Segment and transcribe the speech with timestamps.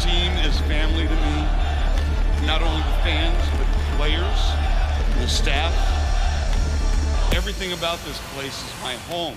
[0.00, 2.46] team is family to me.
[2.46, 4.40] Not only the fans, but the players,
[5.18, 5.74] the staff.
[7.34, 9.36] Everything about this place is my home.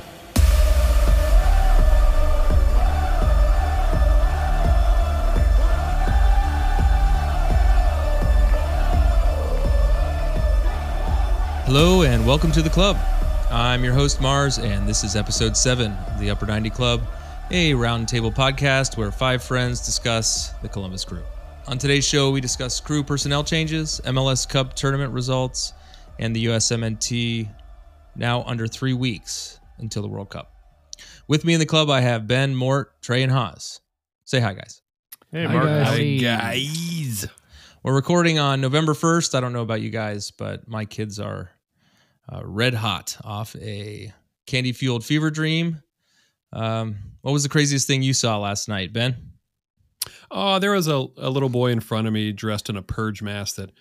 [11.65, 12.97] Hello and welcome to the club.
[13.49, 17.01] I'm your host Mars, and this is episode seven of the Upper 90 Club,
[17.51, 21.23] a roundtable podcast where five friends discuss the Columbus Crew.
[21.67, 25.73] On today's show, we discuss crew personnel changes, MLS Cup tournament results,
[26.19, 27.49] and the USMNT
[28.15, 30.53] now under three weeks until the World Cup.
[31.27, 33.81] With me in the club, I have Ben, Mort, Trey, and Haas.
[34.25, 34.81] Say hi, guys.
[35.31, 35.65] Hey, Hi, Mark.
[35.65, 35.87] guys.
[35.87, 36.19] Howdy.
[36.19, 37.27] guys.
[37.83, 39.35] We're recording on November 1st.
[39.35, 41.51] I don't know about you guys, but my kids are
[42.31, 44.13] uh, red hot off a
[44.45, 45.81] candy fueled fever dream.
[46.53, 49.15] Um, what was the craziest thing you saw last night, Ben?
[50.29, 53.21] Oh, there was a, a little boy in front of me dressed in a purge
[53.21, 53.71] mask that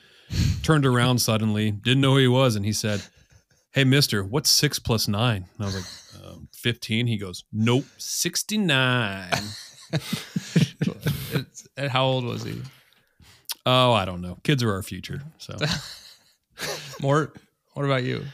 [0.63, 3.03] turned around suddenly, didn't know who he was, and he said,
[3.73, 5.47] Hey, mister, what's six plus nine?
[5.57, 7.07] And I was like, um, 15.
[7.07, 9.31] He goes, Nope, 69.
[11.33, 12.61] It's- How old was he?
[13.67, 14.39] oh, I don't know.
[14.43, 15.21] Kids are our future.
[15.39, 15.57] So
[17.03, 17.37] Mort,
[17.75, 18.25] what about you?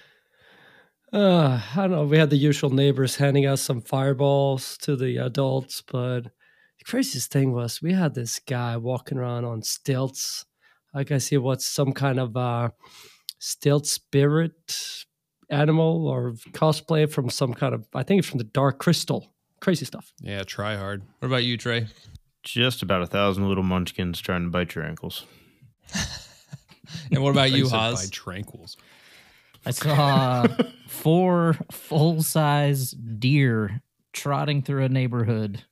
[1.12, 2.04] Uh, I don't know.
[2.04, 7.30] We had the usual neighbors handing us some fireballs to the adults, but the craziest
[7.30, 10.44] thing was we had this guy walking around on stilts.
[10.92, 12.70] I guess he was some kind of uh,
[13.38, 15.04] stilt spirit
[15.48, 19.32] animal or cosplay from some kind of, I think from the Dark Crystal.
[19.60, 20.12] Crazy stuff.
[20.20, 21.02] yeah, try hard.
[21.20, 21.86] What about you, Trey?
[22.42, 25.24] Just about a thousand little munchkins trying to bite your ankles.
[27.10, 28.04] And what about you, said Haas?
[28.04, 28.76] By tranquils.
[29.66, 30.46] I saw
[30.86, 35.62] four full size deer trotting through a neighborhood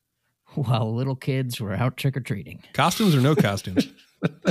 [0.54, 2.62] while little kids were out trick or treating.
[2.72, 3.88] Costumes or no costumes?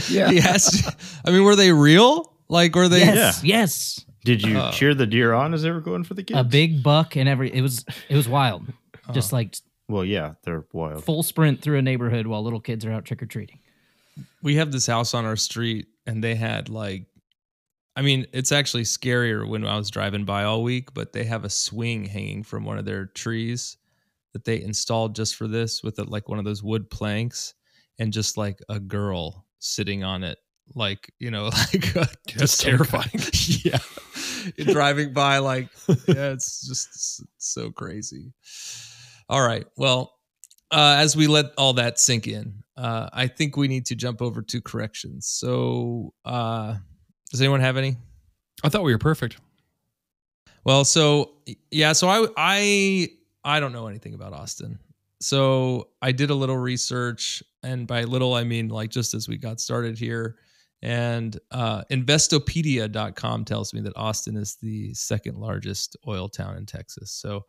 [0.08, 0.30] Yeah.
[0.30, 0.88] Yes.
[1.26, 2.32] I mean, were they real?
[2.48, 3.00] Like, were they?
[3.00, 4.06] Yes, yes.
[4.24, 6.40] Did you Uh, cheer the deer on as they were going for the kids?
[6.40, 8.72] A big buck and every it was it was wild.
[9.14, 9.56] Just like
[9.90, 11.04] Well, yeah, they're wild.
[11.04, 13.58] full sprint through a neighborhood while little kids are out trick or treating.
[14.44, 17.06] we have this house on our street and they had like
[17.96, 21.46] I mean, it's actually scarier when I was driving by all week, but they have
[21.46, 23.78] a swing hanging from one of their trees
[24.34, 27.54] that they installed just for this with a, like one of those wood planks
[28.00, 30.40] and just like a girl sitting on it
[30.76, 32.06] like, you know, like uh,
[32.36, 33.22] That's just some kind- terrifying.
[33.64, 34.74] yeah.
[34.74, 35.70] Driving by like
[36.08, 38.34] yeah, it's just so crazy.
[39.30, 39.66] All right.
[39.78, 40.14] Well,
[40.72, 44.22] uh, as we let all that sink in, uh, I think we need to jump
[44.22, 45.28] over to corrections.
[45.28, 46.76] So, uh,
[47.34, 47.98] does anyone have any?
[48.64, 49.38] I thought we were perfect.
[50.64, 51.32] Well, so
[51.72, 53.10] yeah, so I I
[53.44, 54.78] I don't know anything about Austin.
[55.20, 59.38] So I did a little research, and by little I mean like just as we
[59.38, 60.36] got started here.
[60.84, 67.12] And uh, Investopedia.com tells me that Austin is the second largest oil town in Texas.
[67.14, 67.46] So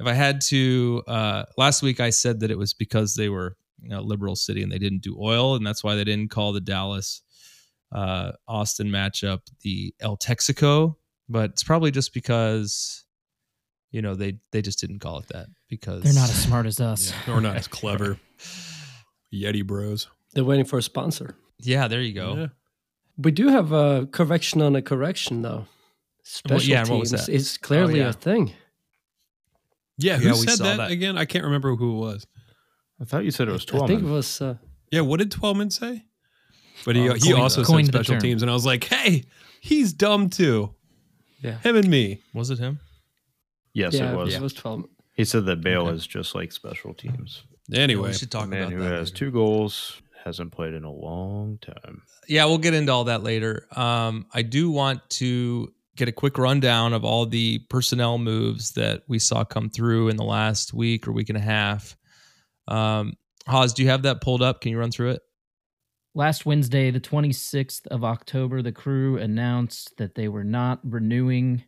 [0.00, 3.56] if I had to, uh, last week I said that it was because they were
[3.82, 6.30] you know, a liberal city and they didn't do oil, and that's why they didn't
[6.30, 7.22] call the Dallas
[7.96, 10.96] uh, Austin matchup the El Texico
[11.28, 13.04] but it's probably just because
[13.90, 16.78] you know they they just didn't call it that because They're not as smart as
[16.80, 17.12] us.
[17.26, 18.18] Yeah, we're not as clever.
[19.34, 20.08] Yeti bros.
[20.34, 21.34] They're waiting for a sponsor.
[21.58, 22.46] yeah there you go Yeah.
[23.18, 25.64] We do have a correction on a correction, though.
[26.22, 27.32] Special yeah, and what was teams that?
[27.32, 28.08] is clearly Oh, yeah.
[28.10, 28.52] a thing.
[29.96, 30.90] Yeah, who Yeah, said that, that.
[30.90, 31.16] again?
[31.16, 32.26] I can't remember who it was.
[33.00, 33.84] I thought you said it was twelve.
[33.84, 34.40] I think it was.
[34.42, 34.56] Uh,
[34.92, 36.04] Yeah, what did Twelve Twellman say?
[36.84, 39.24] But he Oh, he coined also the- said special teams, and I was like, hey,
[39.60, 40.74] he's dumb too.
[41.42, 41.58] Yeah.
[41.58, 42.20] Him and me.
[42.34, 42.80] was it him
[43.74, 44.34] yes, yeah, it was.
[44.34, 44.84] It was 12.
[45.14, 45.94] He said that Bale Okay.
[45.96, 47.42] is just like special teams.
[47.72, 49.16] Anyway, we should A talk man about who that has later.
[49.16, 52.02] two goals hasn't played in a long time.
[52.28, 56.36] yeah we'll get into all that later um i do want to get a quick
[56.36, 61.06] rundown of all the personnel moves that we saw come through in the last week
[61.06, 61.96] or week and a half
[62.66, 63.12] um
[63.46, 65.22] Haas, do you have that pulled up can you run through it
[66.16, 71.62] Last Wednesday, the 26th of October, the crew announced that they were not renewing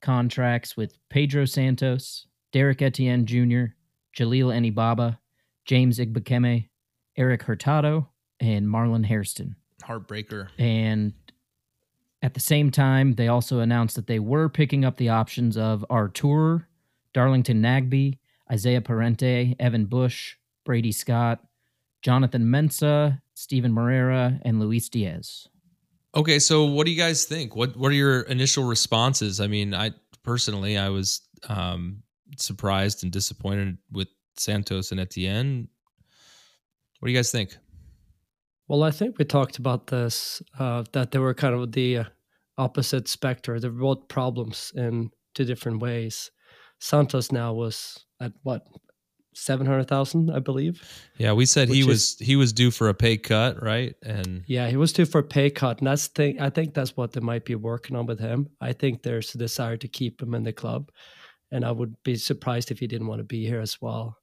[0.00, 3.72] contracts with Pedro Santos, Derrick Etienne Jr.,
[4.16, 5.18] Jalil Anibaba,
[5.64, 6.68] James Igbekeme,
[7.16, 8.08] Erik Hurtado,
[8.38, 9.56] and Marlon Hairston.
[9.82, 11.12] heartbreaker And
[12.22, 15.84] at the same time, they also announced that they were picking up the options of
[15.90, 16.68] Artur,
[17.12, 18.18] Darlington Nagbe,
[18.48, 21.40] Isaiah Parente, Evan Bush, Brady Scott,
[22.02, 25.48] Jonathan Mensah, Steven Moreira, and Luis Diaz.
[26.14, 27.54] Okay, so what do you guys think?
[27.54, 29.40] What what are your initial responses?
[29.40, 29.92] I mean, I
[30.22, 32.02] personally I was um
[32.36, 35.68] surprised and disappointed with Santos and Etienne.
[36.98, 37.56] What do you guys think?
[38.68, 42.04] Well, I think we talked about this uh, that they were kind of the uh,
[42.58, 43.58] opposite specter.
[43.58, 46.30] They're both problems in two different ways.
[46.80, 48.66] Santos now was at what
[49.34, 50.82] seven hundred thousand, I believe.
[51.16, 53.94] Yeah, we said he was he was due for a pay cut, right?
[54.02, 56.40] And Yeah, he was due for a pay cut, and that's thing.
[56.40, 58.48] I think that's what they might be working on with him.
[58.60, 60.90] I think there's a desire to keep him in the club,
[61.50, 64.18] and I would be surprised if he didn't want to be here as well.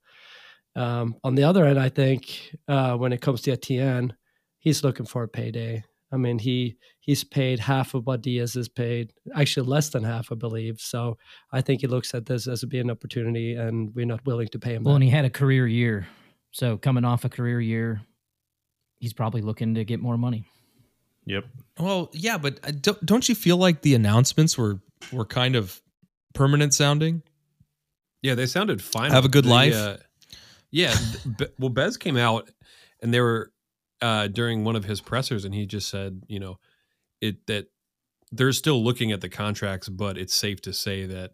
[0.75, 4.13] Um, on the other end, I think uh, when it comes to Etienne,
[4.59, 5.83] he's looking for a payday.
[6.11, 10.31] I mean, he he's paid half of what Diaz is paid, actually less than half,
[10.31, 10.79] I believe.
[10.79, 11.17] So
[11.51, 14.59] I think he looks at this as being an opportunity, and we're not willing to
[14.59, 14.83] pay him.
[14.83, 14.97] Well, that.
[14.97, 16.07] and he had a career year.
[16.51, 18.01] So coming off a career year,
[18.99, 20.45] he's probably looking to get more money.
[21.25, 21.45] Yep.
[21.79, 24.79] well, yeah, but uh, don't don't you feel like the announcements were
[25.11, 25.81] were kind of
[26.35, 27.23] permanent sounding?
[28.21, 29.11] Yeah, they sounded fine.
[29.11, 29.73] Have a good The, life.
[29.75, 29.97] uh,
[30.71, 30.95] yeah.
[31.37, 32.49] Be- well, Bez came out
[33.01, 33.51] and they were
[34.01, 36.59] uh, during one of his pressers, and he just said, you know,
[37.21, 37.67] it that
[38.31, 41.31] they're still looking at the contracts, but it's safe to say that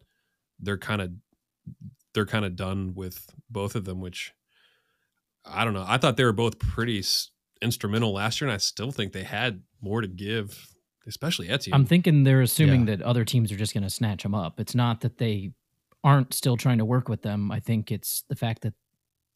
[0.59, 1.11] they're kind of
[2.13, 3.99] they're kind of done with both of them.
[4.01, 4.33] Which
[5.45, 5.85] I don't know.
[5.87, 7.31] I thought they were both pretty s-
[7.61, 10.67] instrumental last year, and I still think they had more to give,
[11.07, 11.73] especially Etienne.
[11.73, 12.97] I'm thinking they're assuming Yeah.
[12.97, 14.59] that other teams are just going to snatch them up.
[14.59, 15.51] It's not that they
[16.03, 17.51] aren't still trying to work with them.
[17.51, 18.73] I think it's the fact that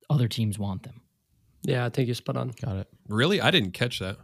[0.09, 1.01] other teams want them.
[1.67, 2.53] Yeah, I think you're spot on.
[2.63, 2.87] Got it.
[3.07, 4.17] really, I didn't catch that.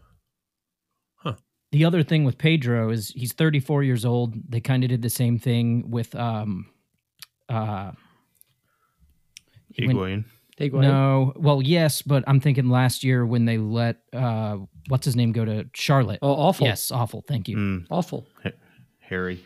[1.16, 1.36] Huh.
[1.72, 4.36] The other thing with Pedro is he's 34 years old.
[4.50, 6.68] They kind of did the same thing with um
[7.50, 7.92] uh
[9.78, 10.26] when- Higuain.
[10.60, 10.82] Higuain.
[10.82, 14.58] no, well, yes, but I'm thinking last year when they let uh
[14.90, 16.20] what's his name go to Charlotte.
[16.22, 16.62] Oh, Afful.
[16.62, 17.26] Yes, Afful.
[17.26, 17.58] Thank you.
[17.58, 18.26] Mm, Afful.
[19.00, 19.44] Harry.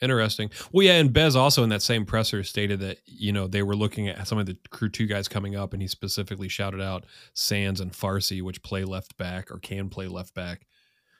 [0.00, 0.50] Interesting.
[0.72, 3.74] Well, yeah, and Bez also in that same presser stated that you know they were
[3.74, 7.04] looking at some of the crew two guys coming up, and he specifically shouted out
[7.34, 10.66] Sands and Farsi, which play left back or can play left back.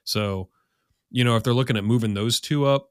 [0.04, 0.48] So,
[1.10, 2.90] you know, if they're looking at moving those two up,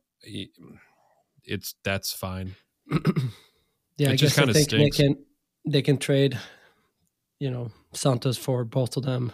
[1.43, 2.55] it's that's fine.
[3.97, 5.15] Yeah, It I just kinda think they can
[5.67, 6.37] they can trade,
[7.39, 9.33] you know, Santos for both of them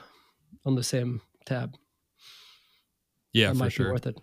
[0.66, 1.76] on the same tab.
[3.34, 3.88] Yeah, that for might sure.
[3.88, 4.18] be worth it.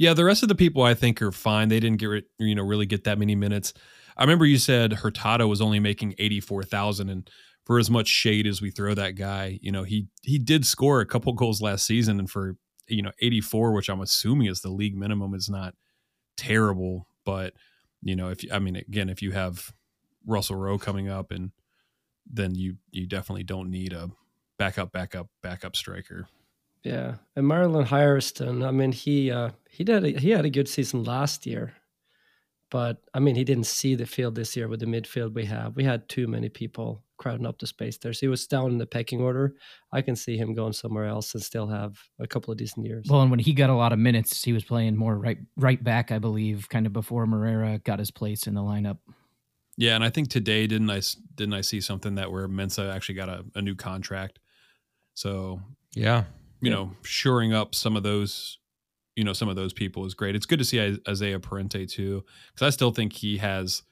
[0.00, 1.68] Yeah, the rest of the people I think are fine.
[1.68, 3.74] They didn't get you know really get that many minutes.
[4.16, 7.28] I remember you said Hurtado was only making eighty four thousand, and
[7.66, 11.02] for as much shade as we throw that guy, you know he he did score
[11.02, 12.56] a couple goals last season, and for
[12.88, 15.74] you know eighty four, which I'm assuming is the league minimum, is not
[16.34, 17.06] terrible.
[17.26, 17.52] But
[18.02, 19.70] you know if I mean again, if you have
[20.26, 21.50] Russell-Rowe coming up, and
[22.26, 24.08] then you you definitely don't need a
[24.56, 26.26] backup, backup, backup striker.
[26.82, 28.62] Yeah, and Marlon Hairston.
[28.62, 31.74] I mean, he uh, he did a, he had a good season last year,
[32.70, 35.76] but I mean, he didn't see the field this year with the midfield we have.
[35.76, 38.78] We had too many people crowding up the space there, so he was down in
[38.78, 39.54] the pecking order.
[39.92, 43.06] I can see him going somewhere else and still have a couple of decent years.
[43.10, 45.82] Well, and when he got a lot of minutes, he was playing more right right
[45.82, 48.98] back, I believe, kind of before Moreira got his place in the lineup.
[49.76, 51.02] Yeah, and I think today didn't I
[51.34, 54.38] didn't I see something that where Mensah actually got a, a new contract.
[55.14, 55.60] So
[55.94, 56.24] Yeah.
[56.60, 56.76] You Yeah.
[56.76, 58.58] know, shoring up some of those,
[59.16, 60.34] you know, some of those people is great.
[60.36, 63.82] It's good to see Isaiah Parente too, because I still think he has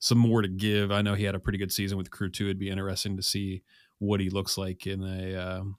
[0.00, 0.90] some more to give.
[0.92, 2.44] I know he had a pretty good season with Crew Two.
[2.44, 3.62] It'd be interesting to see
[3.98, 5.76] what he looks like in a um,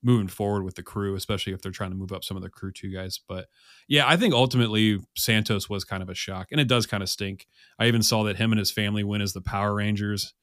[0.00, 2.48] moving forward with the crew, especially if they're trying to move up some of the
[2.48, 3.18] Crew Two guys.
[3.26, 3.48] But
[3.88, 7.08] yeah, I think ultimately Santos was kind of a shock, and it does kind of
[7.08, 7.48] stink.
[7.80, 10.34] I even saw that him and his family went as the Power Rangers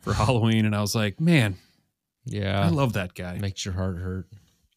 [0.00, 1.56] for Halloween, and I was like, man,
[2.24, 2.60] Yeah.
[2.64, 3.38] I love that guy.
[3.38, 4.28] Makes your heart hurt.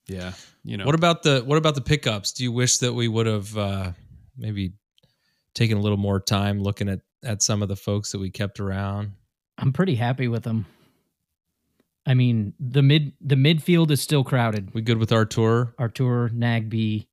[0.08, 0.34] Yeah,
[0.64, 2.32] you know, What about the what about the pickups?
[2.32, 3.92] Do you wish that we would have uh,
[4.38, 4.74] maybe
[5.54, 8.60] taken a little more time looking at at some of the folks that we kept
[8.60, 9.12] around?
[9.58, 10.66] I'm pretty happy with them.
[12.06, 14.74] I mean, the mid the midfield is still crowded.
[14.74, 17.06] We good with Artur Artur, Nagbe,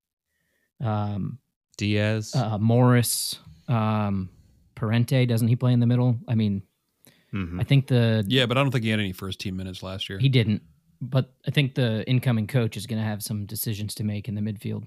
[0.81, 1.39] um,
[1.77, 2.33] Diaz?
[2.37, 4.29] uh, Morris, um,
[4.77, 5.27] Parente.
[5.27, 6.21] Doesn't he play in the middle?
[6.29, 6.63] I mean,
[7.33, 7.61] Mhm.
[7.61, 10.09] I think the Yeah, but I don't think he had any first team minutes last
[10.09, 10.21] year.
[10.21, 10.63] he didn't.
[11.01, 14.35] But I think the incoming coach is going to have some decisions to make in
[14.35, 14.87] the midfield.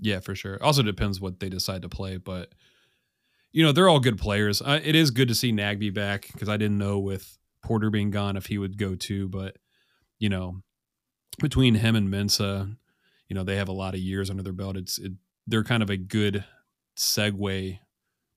[0.00, 0.62] yeah, for sure.
[0.62, 2.52] Also depends what they decide to play, but
[3.52, 4.60] you know they're all good players.
[4.62, 8.10] Uh, it is good to see Nagbe back because I didn't know with Porter being
[8.10, 9.56] gone if he would go too, but
[10.18, 10.62] you know
[11.40, 12.76] between him and Mensah,
[13.28, 14.76] you know they have a lot of years under their belt.
[14.76, 15.12] It's it,
[15.46, 16.44] they're kind of a good
[16.96, 17.78] segue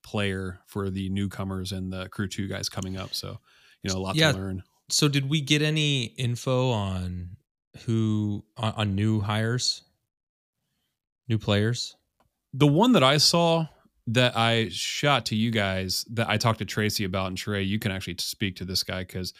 [0.03, 3.13] player for the newcomers and the crew two guys coming up.
[3.15, 3.39] So
[3.81, 4.31] you know a lot Yeah.
[4.33, 4.63] to learn.
[4.89, 7.37] So did we get any info on
[7.85, 9.83] who on, on new hires,
[11.27, 11.95] new players?
[12.57, 13.67] the one that I saw
[14.07, 17.79] that I shot to you guys that I talked to Tracy about and Trey, you
[17.79, 19.33] can actually speak to this guy because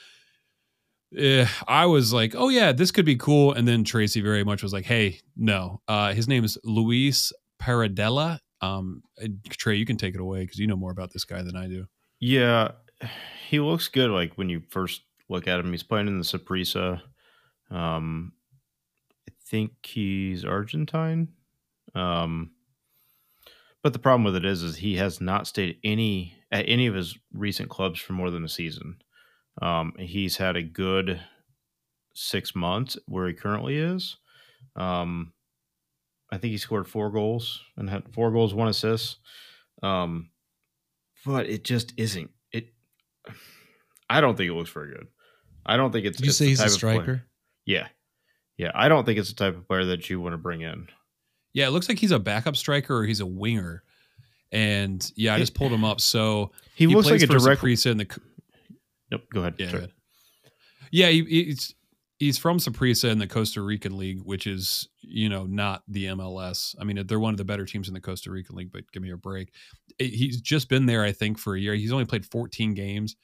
[1.18, 3.54] eh, I was like, oh yeah, this could be cool.
[3.54, 5.82] And then Tracy very much was like, hey, no.
[5.88, 8.40] Uh, his name is Luis Paradela.
[8.60, 11.42] Um, uh, Trey, you can take it away because you know more about this guy
[11.42, 11.86] than I do.
[12.20, 12.72] Yeah,
[13.48, 14.10] he looks good.
[14.10, 17.02] Like when you first look at him, he's playing in the Saprissa.
[17.72, 18.34] Um,
[19.28, 21.30] I think he's Argentine.
[21.94, 22.52] Um,
[23.82, 26.96] but the problem with it is, is he has not stayed any at any of
[26.96, 28.98] his recent clubs for more than a season.
[29.62, 31.22] Um, he's had a good
[32.14, 34.18] six months where he currently is.
[34.76, 35.34] Um,
[36.32, 39.18] I think he scored four goals and had four goals, one assist.
[39.84, 40.32] Um,
[41.26, 42.32] but it just isn't.
[42.52, 42.74] It.
[44.10, 45.08] I don't think it looks very good.
[45.66, 46.18] I don't think it's.
[46.18, 47.24] Did you it's say the he's a type of player- striker?
[47.66, 47.88] Yeah,
[48.58, 48.72] yeah.
[48.76, 50.88] I don't think it's the type of player that you want to bring in.
[51.54, 53.84] Yeah, it looks like he's a backup striker or he's a winger.
[54.52, 56.00] And yeah, I He- just pulled him up.
[56.02, 57.62] So He, looks like plays a for direct.
[57.62, 58.20] Saprissa in the
[59.12, 59.56] Nope, go ahead.
[59.58, 59.72] Yeah, Sorry.
[59.72, 59.92] go ahead.
[60.92, 61.76] yeah, he, he's
[62.20, 66.76] he's from Saprissa in the Costa Rican League, which is you know not the MLS.
[66.80, 69.02] I mean, they're one of the better teams in the Costa Rican League, but give
[69.04, 69.52] me a break.
[69.98, 71.74] He's just been there, I think, for a year.
[71.76, 73.16] He's only played 14 games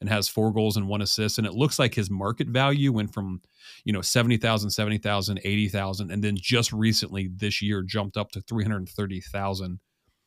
[0.00, 3.12] and has four goals and one assist, and it looks like his market value went
[3.12, 3.40] from
[3.84, 9.80] you know 70,000, 70,000, 80,000, and then just recently this year jumped up to 330,000.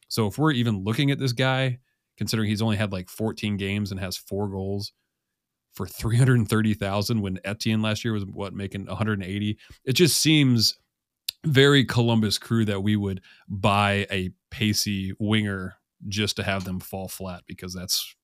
[0.07, 1.79] So if we're even looking at this guy,
[2.17, 4.93] considering he's only had like 14 games and has four goals
[5.73, 9.57] for 330,000 when Etienne last year was what making 180.
[9.85, 10.77] It just seems
[11.45, 15.75] very Columbus crew that we would buy a pacey winger
[16.07, 18.15] just to have them fall flat because that's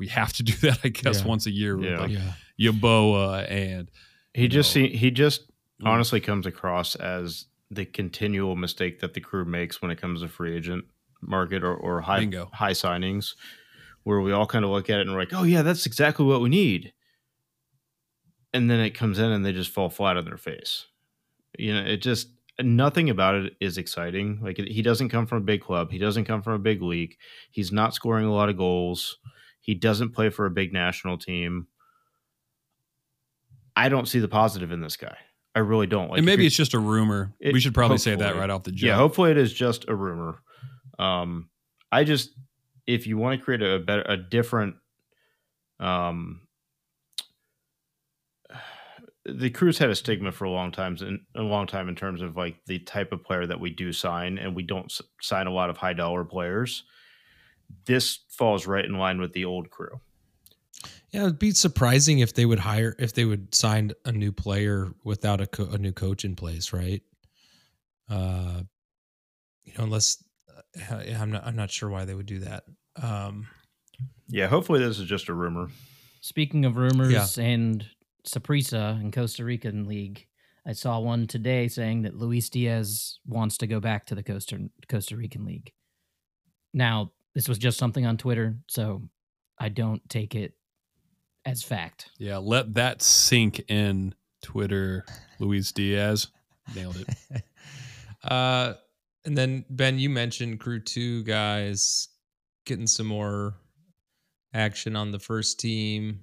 [0.00, 1.26] we have to do that I guess Yeah.
[1.28, 2.00] once a year with Yeah.
[2.00, 2.32] like Yeah.
[2.72, 3.88] Yeboah and
[4.34, 4.82] He just No.
[4.88, 5.46] see, he just
[5.82, 5.86] Mm.
[5.86, 10.28] honestly comes across as the continual mistake that the crew makes when it comes to
[10.28, 10.84] free agent
[11.22, 12.50] market or, or high Bingo.
[12.52, 13.34] high signings,
[14.02, 16.24] where we all kind of look at it and we're like, oh yeah, that's exactly
[16.26, 16.92] what we need,
[18.52, 20.86] and then it comes in and they just fall flat on their face.
[21.58, 22.28] You know, it just
[22.60, 24.40] nothing about it is exciting.
[24.42, 27.16] Like he doesn't come from a big club, he doesn't come from a big league,
[27.50, 29.16] he's not scoring a lot of goals,
[29.70, 31.68] he doesn't play for a big national team.
[33.76, 35.16] I don't see the positive in this guy.
[35.54, 36.08] I really don't.
[36.10, 37.32] Like and maybe it's just a rumor.
[37.38, 38.88] it- we should probably say that right off the jump.
[38.88, 38.96] yeah.
[38.96, 40.40] Hopefully, it is just a rumor.
[40.98, 41.48] Um,
[41.92, 42.30] I just
[42.88, 44.74] if you want to create a better, a different,
[45.78, 46.40] um,
[49.24, 52.22] the Crews had a stigma for a long time, in a long time in terms
[52.22, 55.46] of like the type of player that we do sign, and we don't s- sign
[55.46, 56.82] a lot of high dollar players.
[57.86, 60.00] This falls right in line with the old crew.
[61.10, 64.92] Yeah, it'd be surprising if they would hire if they would sign a new player
[65.04, 67.02] without a, co- a new coach in place, right?
[68.08, 68.62] Uh,
[69.64, 70.22] you know, unless
[70.90, 72.64] uh, I'm not I'm not sure why they would do that.
[72.96, 73.48] Um,
[74.28, 75.68] Yeah, hopefully this is just a rumor.
[76.20, 77.84] Speaking of rumors and
[78.26, 80.26] Saprissa and Costa Rican League,
[80.66, 84.68] I saw one today saying that Luis Diaz wants to go back to the Costa
[84.88, 85.72] Costa Rican League.
[86.72, 89.02] Now, this was just something on Twitter, so
[89.58, 90.54] I don't take it
[91.44, 92.10] as fact.
[92.18, 94.14] Yeah, let that sink in.
[94.42, 95.04] Twitter,
[95.38, 96.28] Luis Diaz
[96.74, 97.42] nailed it.
[98.24, 98.74] uh,
[99.24, 102.08] and then Ben, you mentioned Crew Two guys
[102.64, 103.54] getting some more
[104.54, 106.20] action on the first team.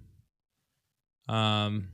[1.30, 1.90] Um,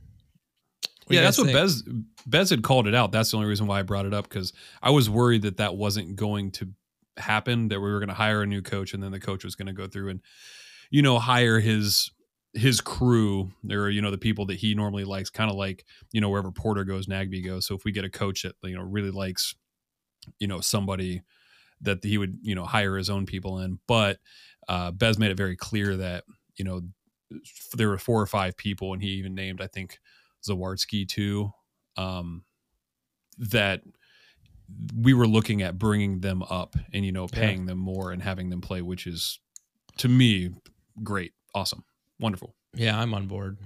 [1.06, 1.58] what yeah, that's what think?
[1.58, 1.82] Bez
[2.26, 3.12] Bez had called it out.
[3.12, 4.52] That's the only reason why I brought it up because
[4.82, 6.68] I was worried that that wasn't going to
[7.16, 7.68] happen.
[7.68, 9.66] That we were going to hire a new coach and then the coach was going
[9.66, 10.20] to go through and
[10.90, 12.10] you know hire his
[12.54, 16.20] his crew or you know the people that he normally likes, kind of like you
[16.20, 17.66] know wherever Porter goes, Nagbe goes.
[17.66, 19.54] So if we get a coach that you know really likes
[20.38, 21.22] you know somebody
[21.80, 24.18] that he would you know hire his own people in, but
[24.68, 26.24] uh, Bez made it very clear that
[26.56, 26.82] you know
[27.74, 29.98] there were four or five people, and he even named I think
[30.48, 31.52] Zawadzki too.
[31.96, 32.44] Um,
[33.38, 33.82] that
[34.96, 38.50] we were looking at bringing them up and you know paying them more and having
[38.50, 39.38] them play, which is
[39.98, 40.50] to me
[41.02, 41.84] great, awesome,
[42.18, 42.54] wonderful.
[42.74, 43.58] Yeah, I'm on board.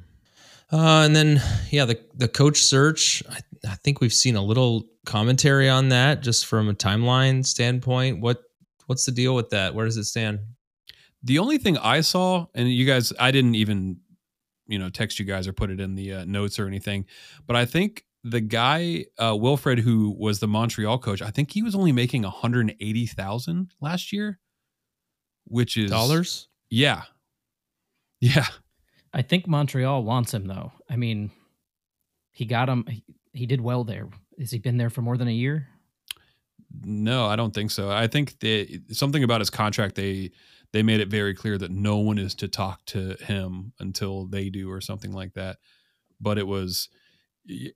[0.71, 1.41] Uh, and then
[1.71, 3.23] yeah, the the coach search.
[3.31, 8.21] I, I think we've seen a little commentary on that, just from a timeline standpoint.
[8.21, 8.43] What
[8.87, 9.75] what's the deal with that?
[9.75, 10.41] Where does it stand?
[11.23, 13.99] The only thing I saw, and you guys, I didn't even,
[14.69, 17.07] you know, text you guys or put it in the uh, notes or anything,
[17.47, 21.63] but I think the guy uh, Wilfred, who was the Montreal coach, I think he
[21.63, 24.39] was only making one hundred eighty thousand last year,
[25.45, 26.49] which is Dollars?
[26.71, 27.03] Yeah,
[28.21, 28.47] yeah.
[29.13, 30.73] I think Montreal wants him though.
[30.91, 31.31] I mean,
[32.31, 32.85] he got him.
[32.89, 34.09] He, he did well there.
[34.39, 35.69] Has he been there for more than a year?
[36.83, 37.91] No, I don't think so.
[37.91, 39.95] I think that something about his contract.
[39.95, 40.33] They
[40.73, 44.51] they made it very clear that no one is to talk to him until they
[44.51, 45.57] do, or something like that.
[46.21, 46.89] but it was.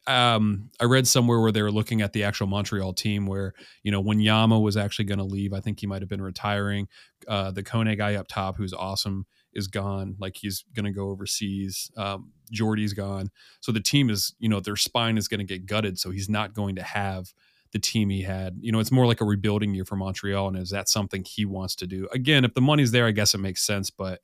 [0.07, 3.91] Um, I read somewhere where they were looking at the actual Montreal team, where you
[3.91, 6.89] know Wanyama was actually going to leave, I think he might have been retiring.
[7.27, 10.17] Uh, the Kone guy up top, who's awesome, is gone.
[10.19, 11.91] Like he's going to go overseas.
[11.97, 13.31] Um, Jordy's gone.
[13.61, 15.99] So the team is, you know, their spine is going to get gutted.
[15.99, 17.33] So he's not going to have
[17.73, 18.59] the team he had.
[18.61, 20.49] You know, it's more like a rebuilding year for Montreal.
[20.49, 22.09] And is that something he wants to do?
[22.13, 23.91] Again, if the money's there, I guess it makes sense.
[23.91, 24.21] But,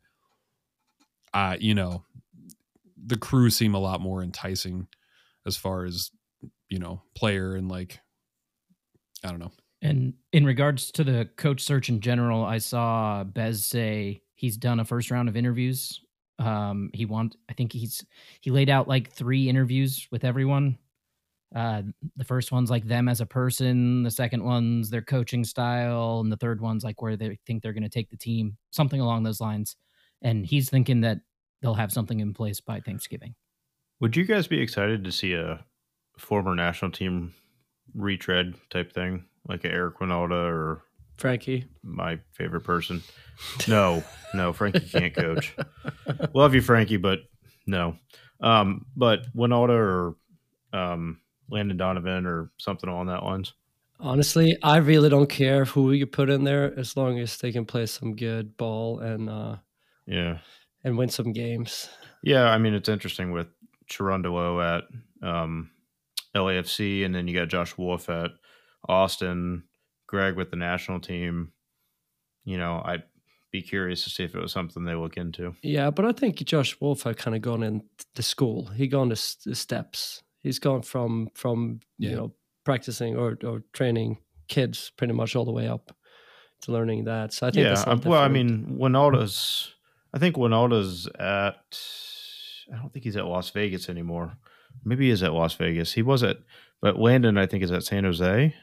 [1.32, 2.04] uh, you know,
[3.02, 4.88] the crew seem a lot more enticing
[5.48, 6.12] as far as,
[6.68, 7.98] you know, player and like,
[9.24, 9.50] I don't know.
[9.82, 14.78] And in regards to the coach search in general, I saw Bez say he's done
[14.78, 16.00] a first round of interviews.
[16.38, 18.04] Um, he want I think he's
[18.40, 20.78] he laid out like three interviews with everyone.
[21.54, 21.82] Uh,
[22.16, 26.30] the first one's like them as a person, the second one's their coaching style, and
[26.30, 29.22] the third one's like where they think they're going to take the team, something along
[29.22, 29.74] those lines.
[30.22, 31.18] And he's thinking that
[31.62, 33.34] they'll have something in place by Thanksgiving.
[34.00, 35.64] Would you guys be excited to see a
[36.18, 37.34] former national team
[37.94, 40.82] retread type thing, like a Eric Wynalda or
[41.16, 41.66] Frankie.
[41.82, 43.02] my favorite person?
[43.66, 44.02] No,
[44.34, 45.54] no, Frankie can't coach.
[46.34, 47.20] Love you, Frankie, but
[47.66, 47.96] no.
[48.40, 50.16] Um, but Wynalda or
[50.72, 53.52] um, Landon Donovan or something along that lines.
[54.00, 57.64] Honestly, I really don't care who you put in there as long as they can
[57.64, 59.56] play some good ball and uh
[60.06, 60.38] Yeah,
[60.84, 61.88] and win some games.
[62.22, 62.44] yeah.
[62.44, 63.48] I mean, it's interesting with
[63.90, 64.84] Cherundolo at
[65.26, 65.70] um,
[66.34, 68.32] LAFC, and then you got Josh Wolff at
[68.88, 69.64] Austin,
[70.06, 71.52] Greg with the national team.
[72.44, 73.02] You know, I'd
[73.52, 75.54] be curious to see if it was something they look into.
[75.62, 77.82] Yeah, but I think Josh Wolff had kind of gone in
[78.14, 78.66] the school.
[78.66, 80.22] He gone the, s- the steps.
[80.42, 82.10] He's gone from from Yeah.
[82.10, 84.18] you know practicing or or training
[84.48, 85.94] kids pretty much all the way up
[86.62, 87.32] to learning that.
[87.32, 88.68] So I think yeah, that's uh, not well, I different.
[88.68, 89.74] mean, Wynalda's.
[90.14, 91.78] I think Wynalda's at.
[92.72, 94.36] I don't think he's at Las Vegas anymore.
[94.84, 95.92] Maybe he is at Las Vegas.
[95.92, 96.38] He was at,
[96.80, 98.54] but Landon, I think, is at San Jose,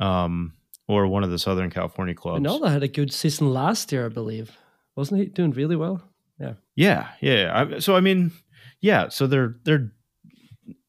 [0.00, 0.54] um,
[0.88, 2.44] or one of the Southern California clubs.
[2.44, 4.56] Ronaldo had a good season last year, I believe.
[4.96, 6.02] Wasn't he doing really well?
[6.40, 7.08] Yeah, yeah.
[7.20, 7.66] yeah.
[7.74, 8.32] I, so I mean,
[8.80, 9.08] yeah.
[9.08, 9.92] So they're they're,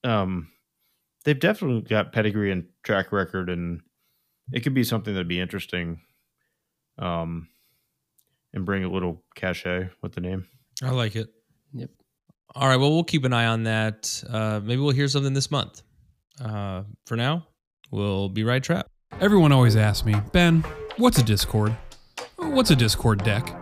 [0.03, 0.49] um,
[1.25, 3.81] they've definitely got pedigree and track record, and
[4.51, 6.01] it could be something that'd be interesting,
[6.97, 7.49] um,
[8.53, 10.47] and bring a little cachet with the name.
[10.81, 11.29] I like it.
[11.73, 11.89] Yep.
[12.55, 12.77] All right.
[12.77, 14.23] Well, we'll keep an eye on that.
[14.29, 15.83] Uh, maybe we'll hear something this month.
[16.43, 17.47] Uh, for now,
[17.91, 18.87] we'll be right trap.
[19.19, 20.63] Everyone always asks me, Ben,
[20.97, 21.75] what's a Discord?
[22.37, 23.55] What's a Discord deck?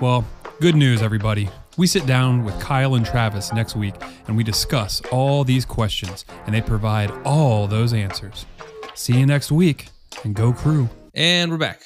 [0.00, 0.24] Well,
[0.60, 1.48] good news, everybody.
[1.76, 3.94] We sit down with Kyle and Travis next week
[4.26, 8.46] and we discuss all these questions, and they provide all those answers.
[8.94, 9.88] See you next week,
[10.24, 10.88] and go crew.
[11.14, 11.82] And we're back.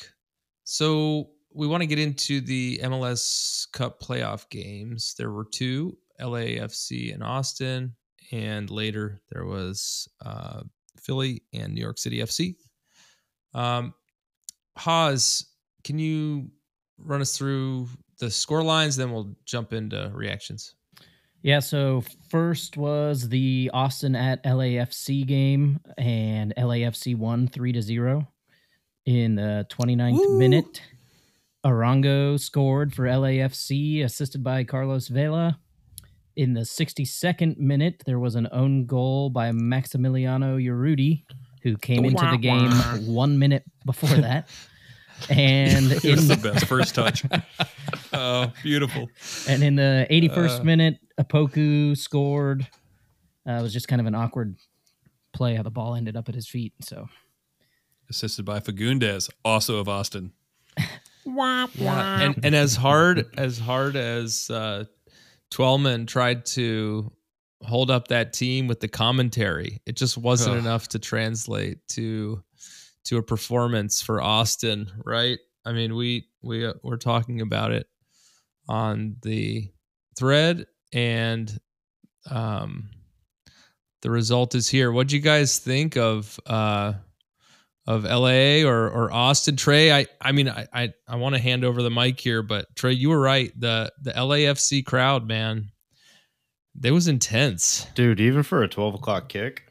[0.65, 5.15] So we want to get into the MLS Cup playoff games.
[5.17, 7.95] There were two LAFC and Austin,
[8.33, 10.63] and later there was uh,
[11.01, 12.57] Philly and New York City FC.
[13.55, 13.95] Um,
[14.77, 15.47] Haas,
[15.85, 16.51] can you
[16.99, 17.89] run us through
[18.19, 18.97] the score lines?
[18.97, 20.75] Then we'll jump into reactions.
[21.43, 28.27] Yeah, so first was the Austin at LAFC game, and LAFC won 3 to 0
[29.05, 30.39] in the 29th Woo!
[30.39, 30.81] minute.
[31.65, 35.59] Arango scored for LAFC, assisted by Carlos Vela.
[36.37, 41.23] In the 62nd minute, there was an own goal by Maximiliano Urruti,
[41.63, 42.71] who came into the game
[43.07, 44.49] one minute before that.
[45.31, 47.23] And It in was the best first touch.
[48.13, 49.09] oh, beautiful.
[49.47, 50.65] and in the 81st Uh.
[50.65, 52.67] minute, Opoku scored.
[53.49, 54.57] Uh, it was just kind of an awkward
[55.33, 56.73] play how the ball ended up at his feet.
[56.83, 57.07] So
[58.11, 60.33] Assisted by Fagúndez, also of Austin.
[61.75, 64.85] Yeah, and and as hard as hard as uh,
[65.51, 67.13] Twellman tried to
[67.63, 70.61] hold up that team with the commentary, it just wasn't Ugh.
[70.61, 72.43] enough to translate to
[73.05, 75.39] to a performance for Austin, right?
[75.65, 77.87] I mean, we we uh, we're talking about it
[78.69, 79.71] on the
[80.17, 81.59] thread, and
[82.31, 82.91] um,
[84.03, 84.93] the result is here.
[84.93, 86.39] What do you guys think of?
[86.47, 86.95] Uh,
[87.87, 89.57] of LA or or Austin.
[89.57, 92.67] Trey, I I mean I I, I want to hand over the mic here, but
[92.77, 93.53] Trey, you were right.
[93.59, 95.71] The the LAFC crowd, man,
[96.75, 97.87] they was intense.
[97.95, 99.65] Dude, even for a twelve o'clock kick,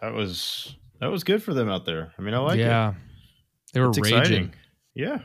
[0.00, 2.12] that was that was good for them out there.
[2.18, 2.62] I mean, I like it.
[2.62, 2.94] yeah,
[3.74, 4.18] they were It's raging.
[4.18, 4.52] exciting.
[4.94, 5.18] Yeah.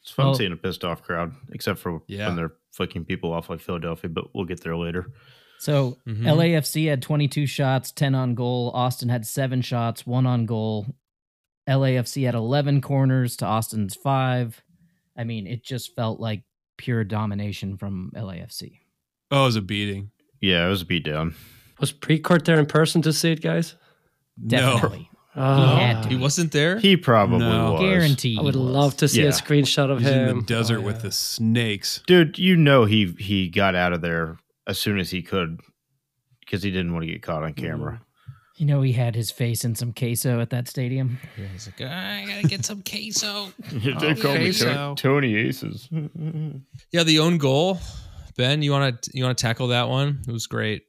[0.00, 2.26] It's fun Well- seeing a pissed off crowd, except for Yeah.
[2.28, 5.12] when they're flicking people off like Philadelphia, but we'll get there later.
[5.62, 6.24] So Mhm.
[6.26, 8.70] LAFC had 22 shots, 10 on goal.
[8.74, 10.86] Austin had seven shots, one on goal.
[11.68, 14.60] LAFC had 11 corners to Austin's five.
[15.16, 16.42] I mean, it just felt like
[16.76, 18.80] pure domination from LAFC.
[19.30, 20.10] Oh, it was a beating.
[20.40, 21.34] Yeah, it was a beat down.
[21.78, 23.76] Was Precourt there in person to see it, guys?
[24.44, 25.08] Definitely.
[25.34, 26.78] Oh, had to He wasn't there.
[26.78, 27.72] He probably No.
[27.72, 27.80] was.
[27.80, 28.38] Guaranteed.
[28.38, 29.28] I would love to see Yeah.
[29.28, 32.02] a screenshot of He's him in the desert Oh, with the snakes.
[32.06, 35.60] Dude, you know he he got out of there as soon as he could
[36.40, 38.00] because he didn't want to get caught on camera.
[38.56, 41.18] You know, he had his face in some queso at that stadium.
[41.38, 43.48] Yeah, he's like, I gotta get some queso.
[43.72, 44.52] they Oh, call me.
[44.52, 45.88] Tony, Tony Aces.
[46.92, 47.78] Yeah, the own goal.
[48.36, 50.20] Ben, you want to you want to tackle that one?
[50.28, 50.82] It was great.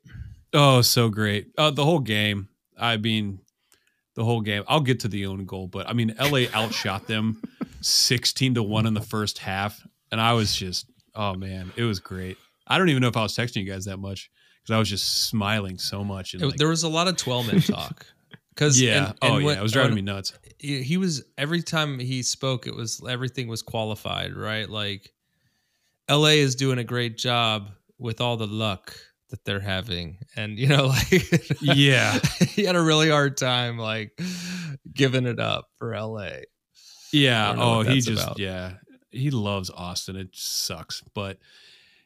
[0.54, 1.48] Oh, so great.
[1.58, 2.48] Uh, the whole game.
[2.78, 3.40] I mean,
[4.16, 4.64] the whole game.
[4.68, 7.42] I'll get to the own goal, but I mean, LA outshot them
[7.82, 9.82] 16 to 1 in the first half.
[10.12, 12.38] And I was just, oh man, it was great.
[12.74, 14.30] I don't even know if I was texting you guys that much
[14.62, 16.34] because I was just smiling so much.
[16.34, 18.06] And It- like, there was a lot of Twellman talk.
[18.56, 19.14] Because yeah.
[19.24, 19.54] oh, yeah.
[19.58, 20.32] It was driving me nuts.
[20.60, 25.12] he he was every time he spoke it was everything was qualified right like
[26.08, 28.96] la is doing a great job with all the luck
[29.32, 32.20] that they're having and you know like Yeah.
[32.50, 34.12] he had a really hard time like
[34.94, 36.28] giving it up for la
[37.12, 37.56] Yeah.
[37.58, 38.38] Oh, he just about.
[38.38, 38.74] yeah.
[39.10, 40.16] He loves Austin.
[40.16, 41.40] It sucks, but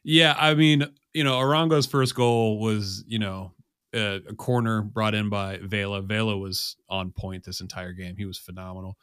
[0.07, 0.35] yeah.
[0.39, 3.51] I mean, you know, Arango's first goal was you know
[3.93, 6.01] a, a corner brought in by Vela.
[6.01, 8.15] Vela was on point this entire game.
[8.17, 8.97] He was phenomenal.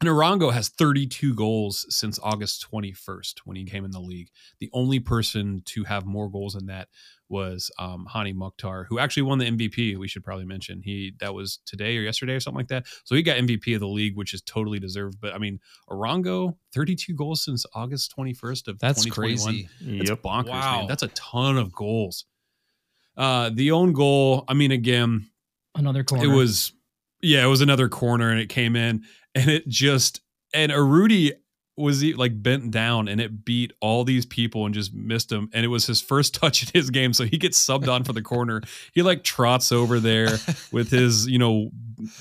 [0.00, 4.28] And Arango has 32 goals since August 21st when he came in the league.
[4.60, 6.86] The only person to have more goals than that
[7.28, 9.96] was um, Hany Mukhtar, who actually won the MVP.
[9.98, 12.86] We should probably mention he that was today or yesterday or something like that.
[13.04, 15.18] So he got MVP of the league, which is totally deserved.
[15.20, 15.58] But I mean,
[15.90, 19.36] Arango, 32 goals since August 21st of that's 2021.
[19.36, 20.22] crazy That's Yep.
[20.22, 20.78] bonkers, Wow.
[20.78, 20.86] man.
[20.86, 22.24] That's a ton of goals.
[23.16, 25.26] Uh, the own goal, I mean, again,
[25.74, 26.24] Another corner.
[26.24, 26.72] it was,
[27.20, 29.04] yeah, it was another corner and it came in
[29.38, 30.20] and it just,
[30.52, 31.32] and Urruti
[31.76, 35.48] was he, like bent down and it beat all these people and just missed him.
[35.52, 37.12] And it was his first touch in his game.
[37.12, 38.62] So he gets subbed on for the corner.
[38.92, 40.38] He like trots over there
[40.72, 41.70] with his, you know,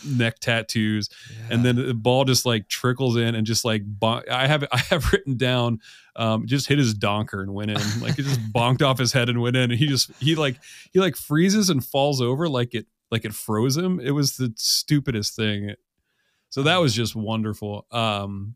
[0.04, 1.08] neck tattoos
[1.52, 4.80] and then the ball just like trickles in and just like bon- I have I
[4.90, 5.82] have written down
[6.16, 9.30] um just hit his donker and went in like it just bonked off his head
[9.30, 10.60] and went in and he just he like
[10.92, 14.52] he like freezes and falls over like it like it froze him it was the
[14.58, 15.76] stupidest thing
[16.50, 17.86] so that was just wonderful.
[17.92, 18.56] Um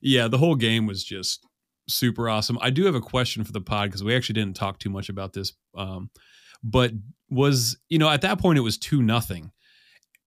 [0.00, 1.46] yeah the whole game was just
[1.88, 2.58] super awesome.
[2.60, 5.08] I do have a question for the pod because we actually didn't talk too much
[5.08, 6.10] about this um
[6.62, 6.92] but
[7.30, 9.52] was you know at that point it was two nothing.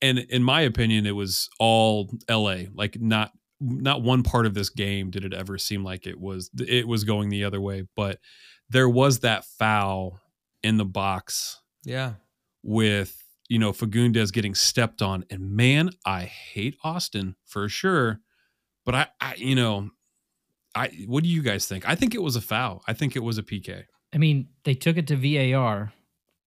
[0.01, 3.31] And in my opinion it was all la like not
[3.61, 7.03] not one part of this game did it ever seem like it was it was
[7.03, 8.17] going the other way but
[8.69, 10.19] there was that foul
[10.63, 12.13] in the box yeah.
[12.63, 13.18] with
[13.49, 18.21] you know Fagúndez getting stepped on and man I hate Austin for sure
[18.85, 19.89] but I, I you know
[20.75, 23.23] I what do you guys think I think it was a foul I think it
[23.23, 23.83] was a PK
[24.13, 25.93] I mean, they took it to VAR,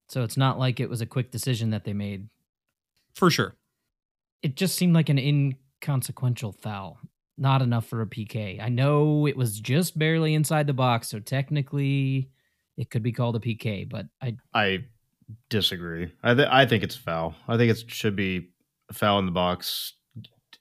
[0.09, 2.29] so it's not like it was a quick decision that they made.
[3.15, 3.55] for sure
[4.43, 6.99] It just seemed like an inconsequential foul.
[7.39, 8.61] Not enough for a PK.
[8.61, 12.31] I know it was just barely inside the box, so technically
[12.77, 14.85] it could be called a PK, but I I
[15.49, 16.13] disagree.
[16.23, 17.35] I th- I think it's foul.
[17.49, 18.51] I think it should be
[18.93, 19.95] foul in the box.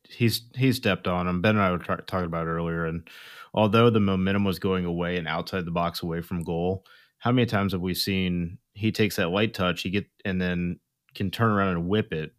[0.09, 1.41] He's he stepped on him.
[1.41, 3.07] Ben and I were tra- talking about earlier, and
[3.53, 6.85] although the momentum was going away and outside the box, away from goal,
[7.19, 10.79] how many times have we seen he takes that light touch, he get and then
[11.13, 12.33] can turn around and whip it,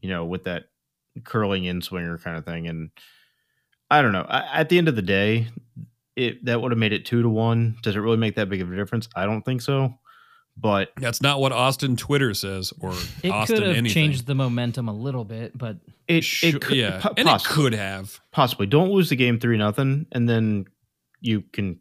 [0.00, 0.64] you know, with that
[1.24, 2.66] curling in swinger kind of thing.
[2.66, 2.90] And
[3.90, 4.26] I don't know.
[4.28, 5.48] I, at the end of the day,
[6.14, 7.76] it that would have made it two to one.
[7.82, 9.08] Does it really make that big of a difference?
[9.14, 9.94] I don't think so.
[10.58, 14.34] But that's not what Austin Twitter says or it Austin could have anything changed the
[14.34, 15.76] momentum a little bit, but
[16.08, 19.38] it, Sure- it could, yeah po- and it could have possibly don't lose the game
[19.38, 20.64] three nothing, and then
[21.20, 21.78] you can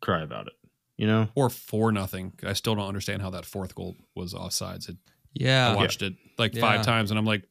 [0.00, 0.54] cry about it.
[0.96, 2.32] You know, or four nothing.
[2.42, 4.88] I still don't understand how that fourth goal was offsides.
[4.88, 4.96] It,
[5.34, 6.62] yeah, I yeah watched it like Yeah.
[6.62, 7.42] five times, and I'm like,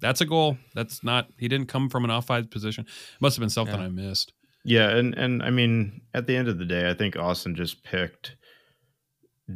[0.00, 0.58] "That's a goal.
[0.74, 1.28] That's not.
[1.38, 2.84] He didn't come from an offside position.
[3.18, 3.86] Must have been something Yeah.
[3.86, 7.16] I missed." yeah, and and I mean, at the end of the day, I think
[7.16, 8.36] Austin just picked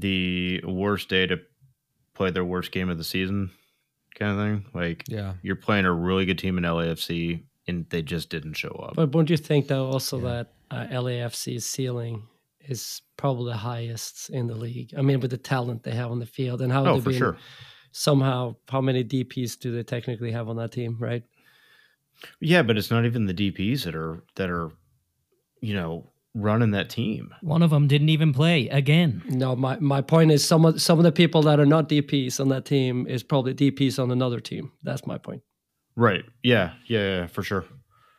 [0.00, 1.38] the worst day to
[2.14, 3.50] play their worst game of the season,
[4.14, 4.64] kind of thing.
[4.74, 8.70] Like yeah you're playing a really good team in LAFC, and they just didn't show
[8.70, 8.94] up.
[8.96, 10.28] But don't you think though also Yeah.
[10.28, 12.22] that uh, LAFC's ceiling
[12.60, 14.94] is probably the highest in the league?
[14.96, 17.10] I mean, with the talent they have on the field and how oh, they've for
[17.10, 17.36] been sure.
[17.92, 21.22] somehow how many DPs do they technically have on that team, right?
[22.40, 24.70] Yeah, but it's not even the DPS that are that are,
[25.60, 27.34] you know, running that team.
[27.40, 29.22] one of them didn't even play again.
[29.28, 32.38] No, my, my point is some of some of the people that are not DPs
[32.40, 34.72] on that team is probably DPs on another team.
[34.82, 35.42] That's my point.
[35.96, 36.24] Right.
[36.42, 36.72] Yeah.
[36.86, 36.98] Yeah.
[37.20, 37.26] Yeah.
[37.26, 37.64] For sure.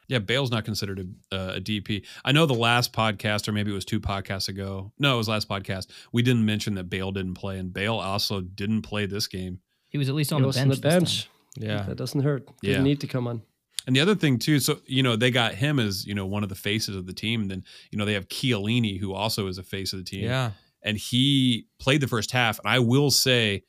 [0.10, 1.00] Yeah, Bale's not considered
[1.32, 2.06] a, uh, a DP.
[2.24, 4.94] I know the last podcast, or maybe it was two podcasts ago.
[4.98, 5.88] No, it was last podcast.
[6.14, 9.60] We didn't mention that Bale didn't play, and Bale also didn't play this game.
[9.90, 10.64] He was at least on He the was bench.
[10.64, 11.00] on the this time.
[11.02, 11.30] bench.
[11.58, 11.82] Yeah.
[11.84, 12.48] That doesn't hurt.
[12.62, 12.84] Didn't Yeah.
[12.84, 13.42] need to come on.
[13.88, 16.44] And the other thing too, so you know they got him as you know one
[16.44, 17.42] of the faces of the team.
[17.44, 20.26] And then you know they have Chiellini, who also is a face of the team.
[20.26, 20.52] Yeah.
[20.84, 22.60] and he played the first half.
[22.60, 23.64] And I will say,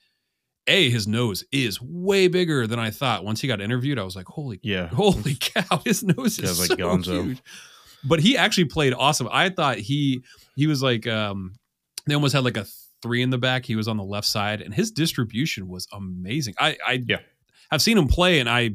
[0.67, 3.25] a his nose is way bigger than I thought.
[3.25, 4.89] Once he got interviewed, I was like, holy Yeah.
[4.93, 7.25] holy cow, his nose Yeah, is like so Gonzo.
[7.25, 7.43] huge.
[8.05, 9.29] But he actually played awesome.
[9.33, 10.23] I thought he
[10.57, 11.55] he was like um
[12.07, 12.67] they almost had like a
[13.03, 13.65] three in the back.
[13.65, 16.55] He was on the left side, and his distribution was amazing.
[16.59, 17.21] I I Yeah.
[17.71, 18.71] I've seen him play, and I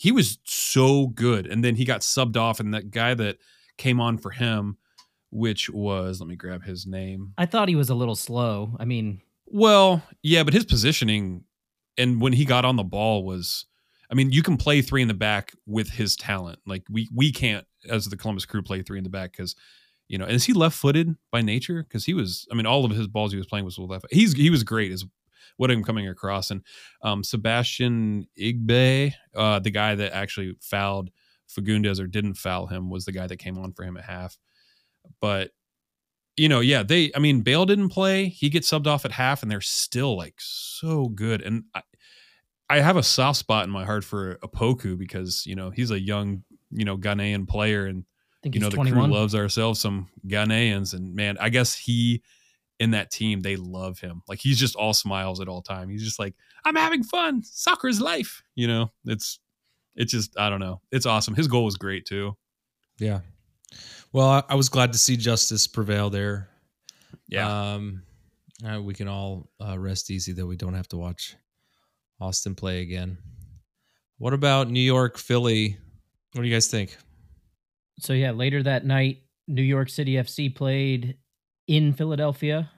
[0.00, 1.46] he was so good.
[1.46, 3.36] And then he got subbed off, and that guy that
[3.76, 4.78] came on for him,
[5.30, 7.34] which was let me grab his name.
[7.36, 8.76] I thought he was a little slow.
[8.80, 11.44] I mean, Well, yeah, but his positioning
[11.98, 13.66] and when he got on the ball was
[14.10, 16.60] I mean, you can play three in the back with his talent.
[16.66, 19.54] Like we we can't as the Columbus crew play three in the back because
[20.08, 21.82] you know, and is he left footed by nature?
[21.82, 24.06] Because he was I mean, all of his balls he was playing was with left.
[24.10, 25.04] He's he was great is
[25.60, 26.50] what I'm coming across.
[26.50, 26.62] And
[27.02, 31.10] um Sebastian Igbe, uh, the guy that actually fouled
[31.50, 34.38] Fagúndez or didn't foul him was the guy that came on for him at half.
[35.20, 35.50] But
[36.36, 37.10] you know, yeah, they.
[37.14, 38.28] I mean, Bale didn't play.
[38.28, 41.42] He gets subbed off at half, and they're still like so good.
[41.42, 41.82] And I,
[42.70, 46.00] I have a soft spot in my heart for Opoku because you know he's a
[46.00, 48.04] young, you know, Ghanaian player, and
[48.42, 52.22] you know the crew loves ourselves some Ghanaians, and man, I guess he
[52.80, 54.22] in that team they love him.
[54.26, 55.88] Like he's just all smiles at all time.
[55.90, 57.42] He's just like, I'm having fun.
[57.44, 58.42] Soccer is life.
[58.56, 59.38] You know, it's
[59.94, 60.80] it's just I don't know.
[60.90, 61.34] It's awesome.
[61.34, 62.36] His goal was great too.
[62.98, 63.20] Yeah.
[64.12, 66.48] Well, I, I was glad to see justice prevail there.
[67.28, 67.74] Yeah.
[67.74, 68.02] Um,
[68.66, 71.36] uh, we can all uh, rest easy that we don't have to watch
[72.20, 73.18] Austin play again.
[74.18, 75.78] What about New York, Philly?
[76.32, 76.96] What do you guys think?
[77.98, 81.16] So yeah, later that night, New York City FC played
[81.70, 82.68] in Philadelphia.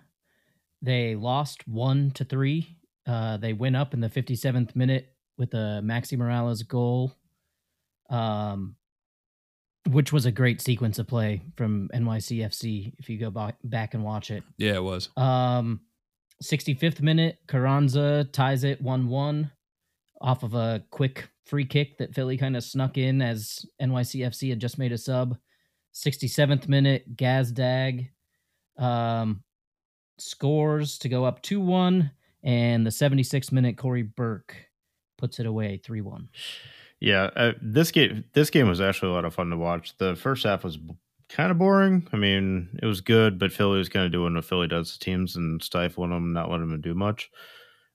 [0.82, 2.76] They lost one to three.
[3.06, 7.16] Uh, they went up in the 57th minute with a Maxi Moralez goal,
[8.10, 8.76] um,
[9.88, 12.92] which was a great sequence of play from NYCFC.
[12.98, 15.08] If you go back back and watch it, yeah, it was.
[15.16, 15.80] um,
[16.44, 19.50] 65th minute, Carranza ties it 1 1
[20.20, 24.60] off of a quick free kick that Philly kind of snuck in as NYCFC had
[24.60, 25.38] just made a sub.
[25.94, 28.08] 67th minute, Gazdag
[28.78, 29.42] um,
[30.18, 32.10] scores to go up 2 1.
[32.44, 34.56] And the 76th minute, Cory Burke
[35.16, 36.28] puts it away 3 1.
[37.00, 39.96] Yeah, uh, this game this game was actually a lot of fun to watch.
[39.98, 40.78] The first half was
[41.28, 42.06] kind of boring.
[42.12, 44.98] I mean, it was good, but Philly was kind of doing what Philly does to
[44.98, 47.30] teams and stifling them, not letting them do much.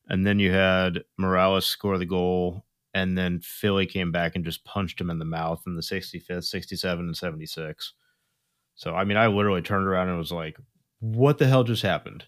[0.10, 4.66] And then you had Moralez score the goal, and then Philly came back and just
[4.66, 7.94] punched him in the mouth in the 65th, 67, and 76.
[8.78, 10.58] So, I mean, I literally turned around and was like,
[11.00, 12.26] what the hell just happened?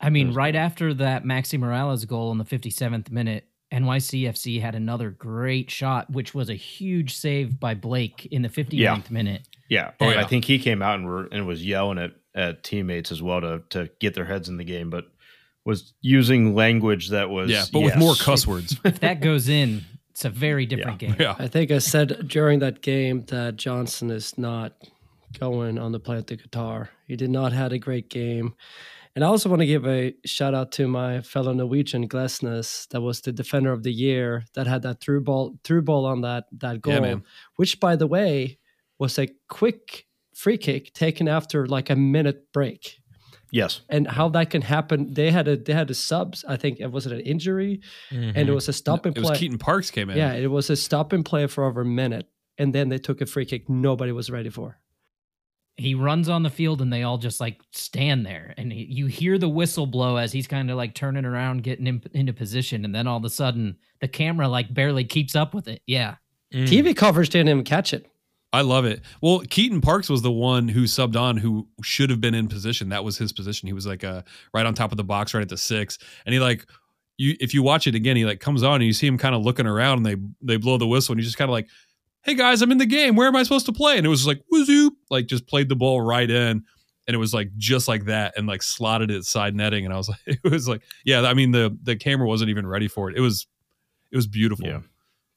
[0.00, 0.62] I mean, was right fun.
[0.62, 6.34] after that Maxi Moralez goal in the 57th minute, NYCFC had another great shot, which
[6.34, 9.42] was a huge save by Blake in the 59th minute.
[9.68, 9.90] Yeah.
[10.00, 13.10] Oh, and I think he came out and, were, and was yelling at, at teammates
[13.10, 15.06] as well to, to get their heads in the game, but
[15.64, 18.78] was using language that was Yeah, but with more cuss words.
[18.84, 21.16] If that goes in, it's a very different game.
[21.18, 21.34] yeah.
[21.38, 24.74] I think I said during that game that Johnson is not
[25.38, 26.90] going on the play at the guitar.
[27.06, 28.54] He did not had a great game.
[29.14, 33.00] And I also want to give a shout out to my fellow Norwegian Glesnes, that
[33.00, 36.44] was the defender of the year that had that through ball through ball on that
[36.58, 37.16] that goal, Yeah,
[37.56, 38.58] which by the way
[38.98, 42.98] was a quick free kick taken after like a minute break.
[43.50, 43.80] Yes.
[43.88, 46.44] And how that can happen, they had a they had a subs.
[46.46, 48.54] I think it was it an injury, and it mm-hmm.
[48.54, 49.30] was a stop and It play.
[49.30, 50.18] was Keaton Parks came in.
[50.18, 53.22] Yeah, it was a stop and play for over a minute, and then they took
[53.22, 54.78] a free kick nobody was ready for.
[55.78, 58.54] He runs on the field and they all just like stand there.
[58.56, 61.86] And he, you hear the whistle blow as he's kind of like turning around, getting
[61.86, 62.84] in, into position.
[62.84, 65.82] And then all of a sudden, the camera like barely keeps up with it.
[65.86, 66.16] Yeah.
[66.54, 66.66] Mm.
[66.66, 68.06] TV coverage didn't even catch it.
[68.52, 69.02] I love it.
[69.20, 72.88] Well, Keaton Parks was the one who subbed on who should have been in position.
[72.88, 73.66] That was his position.
[73.66, 74.22] He was like uh,
[74.54, 75.98] right on top of the box, right at the six.
[76.24, 76.66] And he like
[77.18, 79.34] you if you watch it again, he like comes on and you see him kind
[79.34, 81.68] of looking around and they they blow the whistle and he's just kind of like,
[82.26, 83.14] Hey guys, I'm in the game.
[83.14, 83.96] Where am I supposed to play?
[83.96, 86.64] And it was like whoozoo, like just played the ball right in.
[87.08, 89.84] And it was like just like that and like slotted it side netting.
[89.84, 92.66] And I was like, it was like, yeah, I mean the the camera wasn't even
[92.66, 93.16] ready for it.
[93.16, 93.46] It was
[94.10, 94.66] it was beautiful.
[94.66, 94.80] Yeah.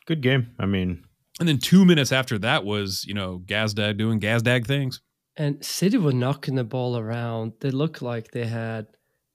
[0.07, 0.49] Good game.
[0.57, 1.03] I mean,
[1.39, 4.99] And then two minutes after that was, you know, Gazdag doing Gazdag things.
[5.37, 7.53] And City were knocking the ball around.
[7.61, 8.87] They looked like they had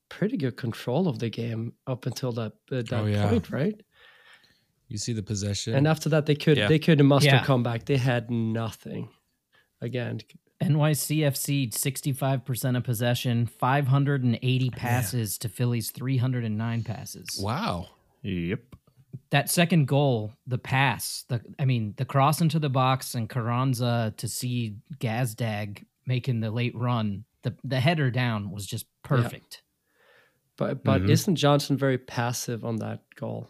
[0.08, 3.28] pretty good control of the game up until that uh, that Oh, yeah.
[3.28, 3.80] point, right?
[4.88, 5.75] You see the possession.
[5.75, 6.68] And after that, they could Yeah.
[6.68, 7.44] they couldn't muster Yeah.
[7.44, 7.87] comeback.
[7.87, 9.09] They had nothing.
[9.81, 10.20] Again,
[10.62, 17.38] NYCFC 65% of possession, 580 passes to Philly's 309 passes.
[17.42, 17.88] Wow.
[18.23, 18.77] Yep.
[19.31, 24.12] That second goal, the pass, the I mean, the cross into the box and Carranza
[24.16, 29.62] to see Gazdag making the late run, the the header down was just perfect.
[30.57, 31.11] but but Mhm.
[31.11, 33.49] isn't Johnson very passive on that goal?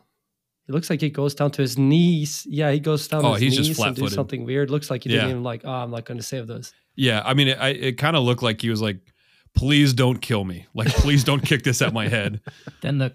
[0.67, 2.47] It looks like he goes down to his knees.
[2.49, 4.15] Yeah, he goes down Oh, to his he's just knees and do flat-footed.
[4.15, 4.71] something weird.
[4.71, 5.17] Looks like he Yeah.
[5.17, 5.63] didn't even like.
[5.65, 6.73] Oh, I'm not going to save those.
[6.97, 8.99] Yeah, I mean, it, I, it kind of looked like he was like,
[9.55, 10.67] "Please don't kill me.
[10.75, 12.41] Like, please don't kick this at my head."
[12.81, 13.15] Then the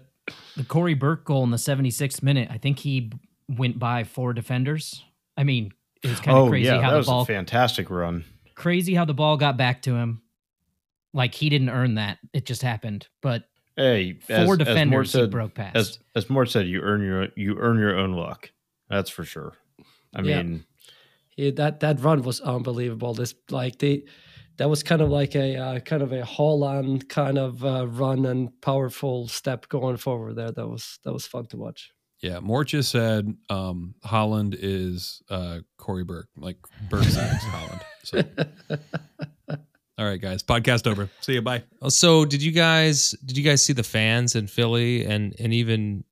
[0.56, 3.10] the Cory Burke goal in the 76th minute, I think he
[3.48, 5.02] went by four defenders.
[5.36, 5.72] I mean,
[6.04, 8.24] it was kind of Oh crazy yeah, how that the was ball a fantastic run.
[8.54, 10.22] crazy how the ball got back to him.
[11.12, 12.18] Like he didn't earn that.
[12.32, 13.08] It just happened.
[13.22, 13.48] But
[13.80, 15.76] Hey, four as, as Mort defenders he said, broke past.
[15.76, 18.50] as as Mort said, you earn your you earn your own luck.
[18.88, 19.54] That's for sure.
[20.14, 20.42] I Yeah.
[20.42, 20.64] mean,
[21.30, 23.14] He, that that run was unbelievable.
[23.14, 24.04] This like they,
[24.58, 28.26] that was kind of like a uh, kind of a Holland kind of uh, run
[28.26, 30.50] and powerful step going forward there.
[30.52, 31.90] That was that was fun to watch.
[32.22, 36.58] Yeah, Mort just said um, Holland is uh, Cory Burke, like
[36.90, 37.80] Burke's next Holland.
[38.04, 38.22] So,
[40.00, 41.10] all right, guys, podcast over.
[41.20, 41.42] See you.
[41.42, 41.62] Bye.
[41.82, 45.52] Oh, So did you guys did you guys see the fans in Philly and and
[45.52, 46.04] even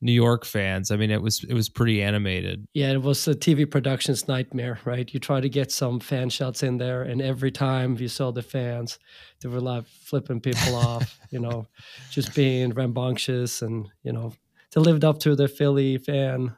[0.00, 0.90] New York fans?
[0.90, 2.66] I mean, it was it was pretty animated.
[2.74, 5.08] Yeah, it was a TV production's nightmare, right?
[5.14, 8.42] You try to get some fan shots in there, and every time you saw the
[8.42, 8.98] fans,
[9.40, 11.68] they were like flipping people off, you know,
[12.10, 14.32] just being rambunctious, and you know,
[14.74, 16.56] they lived up to their Philly fan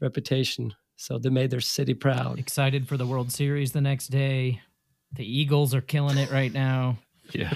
[0.00, 2.38] reputation, so they made their city proud.
[2.38, 4.62] excited for the World Series the next day.
[5.12, 6.98] The Eagles are killing it right now.
[7.32, 7.54] yeah,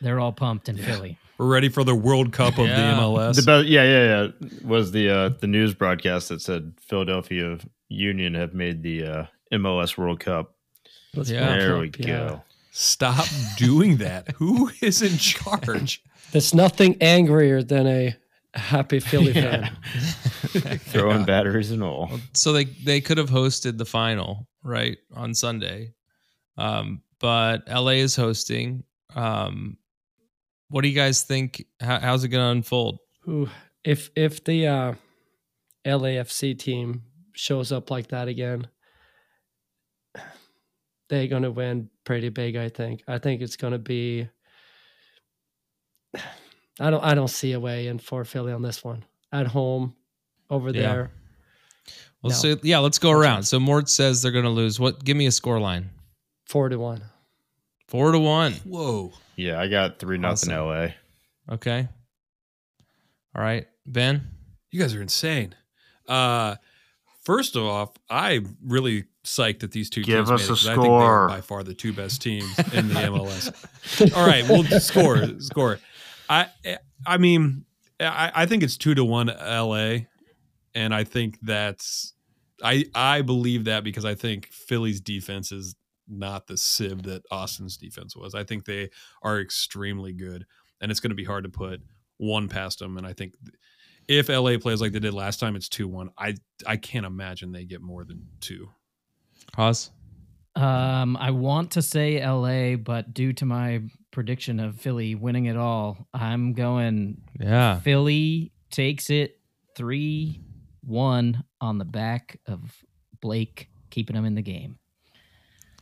[0.00, 1.18] They're all pumped in Philly.
[1.38, 2.94] We're ready for the World Cup of Yeah.
[2.96, 3.36] the MLS.
[3.36, 4.48] the best, yeah, yeah, yeah.
[4.64, 9.96] Was the uh, the news broadcast that said Philadelphia Union have made the uh, MLS
[9.96, 10.54] World Cup?
[11.14, 11.56] Let's Yeah.
[11.56, 12.06] There up, we yeah.
[12.06, 12.42] go.
[12.70, 13.26] Stop
[13.56, 14.30] doing that.
[14.36, 16.02] Who is in charge?
[16.32, 18.16] There's nothing angrier than a
[18.54, 19.76] happy Philly fan.
[20.44, 22.10] Throwing batteries and all.
[22.34, 25.92] So they they could have hosted the final right on Sunday,
[26.58, 28.84] um, but LA is hosting.
[29.14, 29.76] Um,
[30.68, 31.64] what do you guys think?
[31.80, 32.98] How, how's it going to unfold?
[33.28, 33.48] Ooh,
[33.84, 34.94] if if the uh,
[35.84, 37.02] LAFC team
[37.34, 38.66] shows up like that again,
[41.08, 42.56] they're gonna win pretty big.
[42.56, 43.02] I think.
[43.06, 44.28] I think it's gonna be.
[46.80, 47.02] I don't.
[47.04, 49.94] I don't see a way in for Philly on this one at home,
[50.50, 50.80] over Yeah.
[50.80, 51.10] there.
[52.22, 52.36] Well, No.
[52.36, 53.42] so yeah, let's go around.
[53.44, 54.78] So Mort says they're going to lose.
[54.80, 55.04] What?
[55.04, 55.90] Give me a score line.
[56.52, 57.02] Four to one.
[57.88, 58.52] Four to one.
[58.66, 59.12] Whoa.
[59.36, 60.66] Yeah, I got three nothing Awesome.
[60.68, 61.54] LA.
[61.54, 61.88] Okay.
[63.34, 64.28] All right, Ben.
[64.70, 65.54] You guys are insane.
[66.06, 66.56] Uh,
[67.22, 70.66] first off, I'm really psyched that these two Give teams us made it, a 'cause
[70.66, 71.28] I think they are score.
[71.28, 74.12] by far the two best teams in the MLS.
[74.14, 75.78] All right, we'll score score.
[76.28, 76.48] I
[77.06, 77.64] I mean,
[77.98, 80.00] I, I think it's two to one LA,
[80.74, 82.12] and I think that's
[82.62, 85.74] I I believe that because I think Philly's defense is
[86.12, 88.34] not the sieve that Austin's defense was.
[88.34, 88.90] I think they
[89.22, 90.46] are extremely good,
[90.80, 91.80] and it's going to be hard to put
[92.18, 92.98] one past them.
[92.98, 93.34] And I think
[94.08, 96.10] if LA plays like they did last time, it's two one.
[96.18, 96.34] I
[96.66, 98.68] I can't imagine they get more than two.
[99.54, 99.90] Haas.
[100.54, 105.56] Um, I want to say LA, but due to my prediction of Philly winning it
[105.56, 107.80] all, I'm going Yeah.
[107.80, 109.38] Philly takes it
[109.76, 110.40] 3
[110.84, 112.60] 1 on the back of
[113.20, 114.78] Blake, keeping him in the game.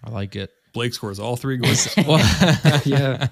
[0.04, 0.50] I like it.
[0.72, 1.88] Blake scores all three goals.
[2.06, 2.18] Well,
[2.84, 3.28] Yeah.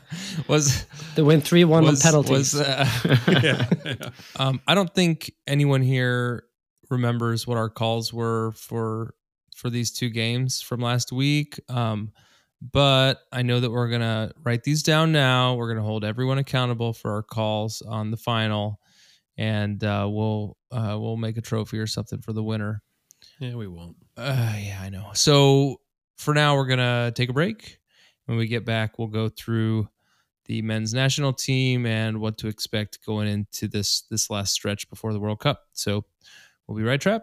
[0.48, 2.54] Was They win three one on penalties.
[2.54, 2.88] was, uh,
[3.42, 4.10] yeah, yeah.
[4.36, 6.44] um, I don't think anyone here
[6.90, 9.14] remembers what our calls were for
[9.54, 11.60] for these two games from last week.
[11.68, 12.12] Um,
[12.60, 15.54] but I know that we're gonna write these down now.
[15.54, 18.80] We're gonna hold everyone accountable for our calls on the final,
[19.36, 22.82] and uh, we'll uh, we'll make a trophy or something for the winner.
[23.38, 23.96] Yeah, we won't.
[24.16, 25.10] Uh, yeah, I know.
[25.14, 25.80] So
[26.18, 27.78] for now, we're gonna take a break.
[28.26, 29.88] When we get back, we'll go through
[30.44, 35.12] the men's national team and what to expect going into this this last stretch before
[35.12, 35.62] the World Cup.
[35.72, 36.04] So
[36.66, 37.22] we'll be right, Trap.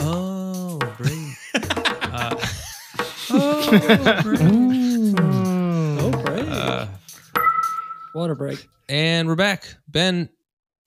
[0.00, 1.36] Oh, great.
[2.02, 2.36] uh,
[4.42, 6.48] oh, great.
[6.48, 6.86] uh,
[8.14, 8.66] Water break.
[8.88, 9.76] and we're back.
[9.88, 10.28] Ben,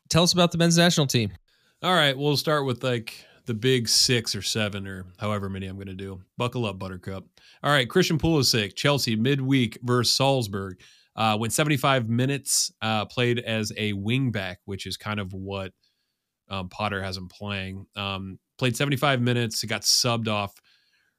[0.10, 1.32] tell us about the men's national team.
[1.82, 3.14] All right, we'll start with like
[3.46, 6.22] the big six or seven or however many I'm going to do.
[6.38, 7.26] Buckle up, Buttercup.
[7.62, 10.80] All right, Christian Pulisic, Chelsea midweek versus Salzburg.
[11.16, 15.72] Uh, went 75 minutes, uh, played as a wingback, which is kind of what
[16.50, 17.86] um, Potter has him playing.
[17.96, 19.62] Um, played 75 minutes.
[19.62, 20.54] He got subbed off.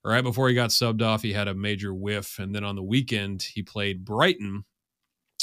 [0.04, 2.38] Right before he got subbed off, he had a major whiff.
[2.38, 4.64] And then on the weekend, he played Brighton,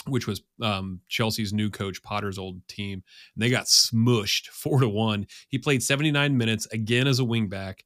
[0.08, 3.04] which was um, Chelsea's new coach Potter's old team.
[3.36, 5.28] And they got smushed four to one.
[5.50, 7.80] He played 79 minutes again as a wingback.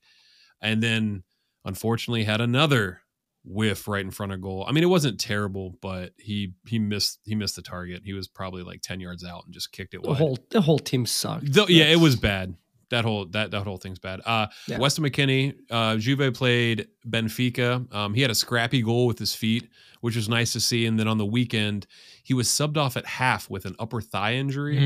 [0.61, 1.23] And then
[1.65, 3.01] unfortunately had another
[3.43, 4.65] whiff right in front of goal.
[4.67, 8.01] I mean, it wasn't terrible, but he he missed he missed the target.
[8.05, 10.17] He was probably like ten yards out and just kicked it The wide.
[10.17, 11.53] whole the whole team sucked.
[11.53, 12.55] Though- yeah, it was bad.
[12.89, 14.21] That whole that that whole thing's bad.
[14.25, 14.77] Uh, Yeah.
[14.79, 17.93] Weston McKennie, uh, Juve played Benfica.
[17.93, 19.69] Um, he had a scrappy goal with his feet,
[20.01, 20.85] which was nice to see.
[20.85, 21.87] And then on the weekend,
[22.23, 24.77] he was subbed off at half with an upper thigh injury.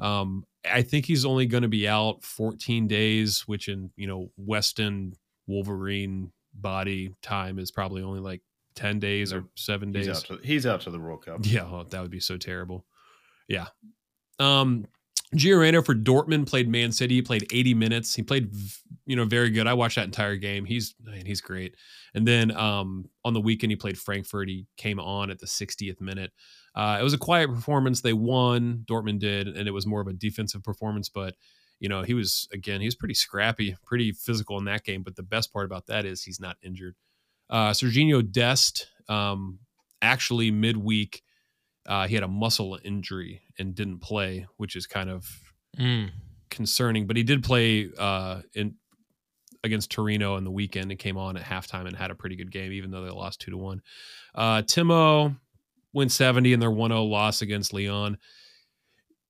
[0.00, 0.02] Mm.
[0.04, 4.30] Um, I think he's only going to be out 14 days, which in you know
[4.36, 5.14] Weston
[5.46, 8.42] Wolverine body time is probably only like
[8.74, 9.50] 10 days or Nope.
[9.56, 10.16] seven He's days.
[10.16, 11.40] out, to, he's out to the World Cup.
[11.44, 12.84] Yeah, oh, that would be so terrible.
[13.48, 13.66] Yeah.
[14.38, 14.86] Um
[15.36, 17.16] Gio Reyna for Dortmund played Man City.
[17.16, 18.14] He played 80 minutes.
[18.14, 18.52] He played
[19.06, 19.66] you know very good.
[19.66, 20.64] I watched that entire game.
[20.64, 21.76] He's man, he's great.
[22.14, 24.48] And then um on the weekend he played Frankfurt.
[24.48, 26.32] He came on at the 60th minute.
[26.74, 28.00] Uh it was a quiet performance.
[28.00, 31.34] They won, Dortmund did, and it was more of a defensive performance, but
[31.78, 35.16] you know, he was again, he was pretty scrappy, pretty physical in that game, but
[35.16, 36.96] the best part about that is he's not injured.
[37.48, 39.60] Uh Sergiño Dest um
[40.02, 41.22] actually midweek
[41.86, 45.26] uh, he had a muscle injury and didn't play, which is kind of
[45.78, 46.10] Mm.
[46.50, 47.06] concerning.
[47.06, 48.74] But he did play uh, in
[49.62, 52.50] against Torino in the weekend and came on at halftime and had a pretty good
[52.50, 53.82] game, even though they lost two to one.
[54.34, 55.36] Uh, Tim Weah
[55.92, 58.16] went 70 in their 1-0 loss against Leon.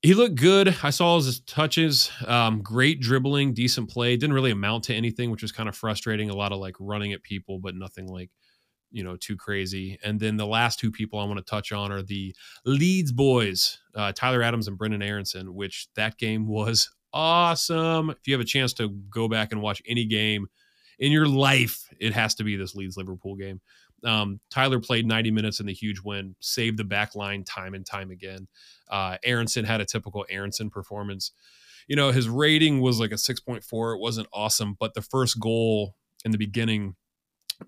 [0.02, 0.74] He looked good.
[0.82, 2.10] I saw his touches.
[2.26, 4.16] Um, great dribbling, decent play.
[4.16, 6.30] Didn't really amount to anything, which was kind of frustrating.
[6.30, 8.30] A lot of like running at people, but nothing like
[8.90, 9.98] you know too crazy.
[10.04, 12.34] And then the last two people I want to touch on are the
[12.64, 15.54] Leeds boys, uh, Tyler Adams and Brenden Aaronson.
[15.54, 18.10] Which that game was awesome.
[18.10, 20.46] If you have a chance to go back and watch any game
[20.98, 23.60] in your life, it has to be this Leeds Liverpool game.
[24.04, 27.84] Um, Tyler played 90 minutes in the huge win, saved the back line time and
[27.84, 28.48] time again.
[28.88, 31.32] Uh, Aaronson had a typical Aaronson performance.
[31.88, 33.94] You know, his rating was like a 6.4.
[33.94, 36.96] It wasn't awesome, but the first goal in the beginning,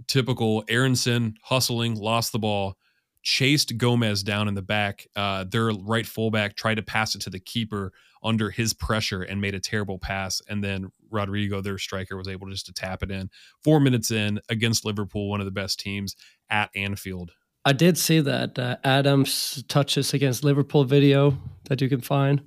[0.06, 2.76] typical Aaronson hustling, lost the ball,
[3.22, 5.06] chased Gomez down in the back.
[5.14, 7.92] Uh, their right fullback tried to pass it to the keeper
[8.24, 10.40] under his pressure and made a terrible pass.
[10.48, 13.30] And then Rodrigo, their striker, was able just to tap it in.
[13.64, 16.14] Four minutes in against Liverpool, one of the best teams
[16.50, 17.32] at Anfield.
[17.64, 21.38] I did see that uh, Adams touches against Liverpool video
[21.68, 22.42] that you can find,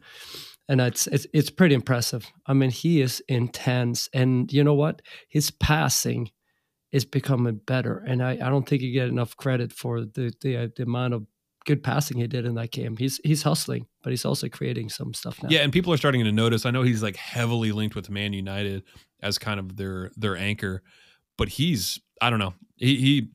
[0.68, 2.30] and it's, it's it's pretty impressive.
[2.46, 5.02] I mean, he is intense, and you know what?
[5.30, 6.32] His passing
[6.92, 10.58] is becoming better, and I, I don't think you get enough credit for the the,
[10.58, 11.26] uh, the amount of
[11.66, 12.96] good passing he did in that game.
[12.98, 15.50] He's he's hustling, but he's also creating some stuff now.
[15.50, 16.66] Yeah, and people are starting to notice.
[16.66, 18.84] I know he's like heavily linked with Man United
[19.22, 20.84] as kind of their their anchor,
[21.38, 22.54] but he's I don't know.
[22.78, 23.30] He, he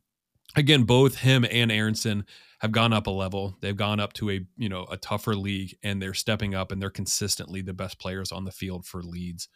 [0.56, 2.24] again, both him and Aaronson
[2.60, 3.56] have gone up a level.
[3.60, 6.80] They've gone up to a you know a tougher league, and they're stepping up, and
[6.80, 9.48] they're consistently the best players on the field for Leeds.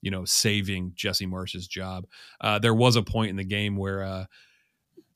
[0.00, 2.06] You know, saving Jesse Marsch's job.
[2.40, 4.24] Uh, there was a point in the game where, uh,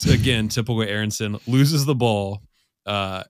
[0.08, 2.42] again, typical Aaronson loses the ball.
[2.84, 3.22] Uh,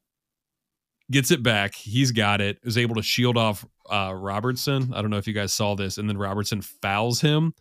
[1.10, 1.74] gets it back.
[1.74, 2.58] He's got it.
[2.62, 4.92] Is able to shield off uh, Robertson.
[4.94, 7.54] I don't know if you guys saw this, and then Robertson fouls him.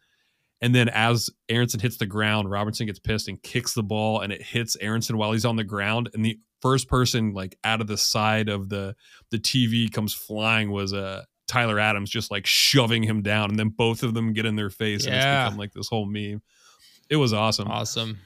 [0.62, 4.32] And then as Aaronson hits the ground, Robertson gets pissed and kicks the ball, and
[4.32, 6.10] it hits Aaronson while he's on the ground.
[6.14, 8.96] And the first person like out of the side of the
[9.32, 13.70] the TV comes flying was uh, Tyler Adams, just like shoving him down, and then
[13.70, 16.42] both of them get in their face, and it's become like this whole meme.
[17.10, 17.68] It was awesome.
[17.68, 18.20] Awesome.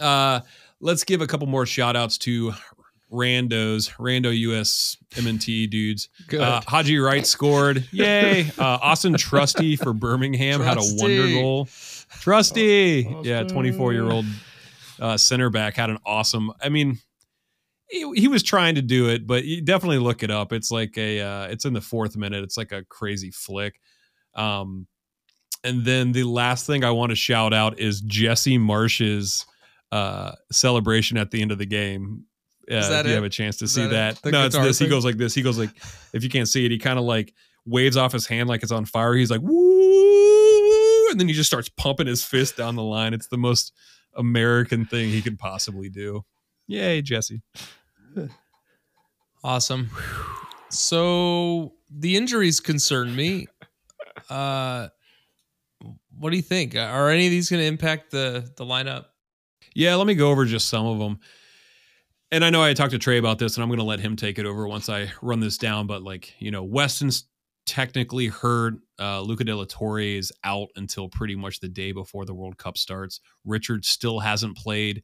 [0.00, 0.40] Uh,
[0.80, 2.52] let's give a couple more shout outs to
[3.12, 6.08] randos, rando US MNT dudes.
[6.28, 6.40] Good.
[6.40, 7.88] Uh, Haji Wright scored.
[7.90, 8.50] Yay.
[8.58, 11.66] Uh, Auston Trusty for Birmingham had a wonder goal.
[12.20, 13.04] Trusty.
[13.04, 13.24] Auston.
[13.24, 14.26] Yeah, 24 year old
[15.00, 16.52] uh, center back had an awesome.
[16.62, 16.98] I mean,
[17.90, 20.52] he, he was trying to do it, but you definitely look it up.
[20.52, 22.42] It's like a, uh, it's in the fourth minute.
[22.44, 23.80] It's like a crazy flick.
[24.34, 24.86] Um,
[25.64, 29.44] and then the last thing I want to shout out is Jesse Marsch's
[29.92, 32.24] uh, celebration at the end of the game.
[32.70, 33.16] Uh, Is that if you it?
[33.16, 34.30] have a chance to Is see that that.
[34.30, 34.78] No, it's this.
[34.78, 35.34] He goes like this.
[35.34, 35.70] He goes like,
[36.12, 37.34] if you can't see it, he kind of like
[37.66, 39.14] waves off his hand like it's on fire.
[39.14, 43.12] He's like, woo, and then he just starts pumping his fist down the line.
[43.12, 43.72] It's the most
[44.14, 46.24] American thing he could possibly do.
[46.68, 47.42] Yay, Jesse.
[49.42, 49.90] Awesome.
[50.70, 53.46] So the injuries concern me.
[54.28, 54.88] Uh,
[56.18, 56.76] what do you think?
[56.76, 59.06] Are any of these going to impact the the lineup?
[59.74, 61.20] Yeah, let me go over just some of them.
[62.32, 64.14] And I know I talked to Trey about this, and I'm going to let him
[64.14, 65.86] take it over once I run this down.
[65.86, 67.24] But like, you know, Weston's
[67.66, 68.74] technically hurt.
[68.98, 72.56] Uh, Luca De La Torre is out until pretty much the day before the World
[72.58, 73.20] Cup starts.
[73.44, 75.02] Richard still hasn't played.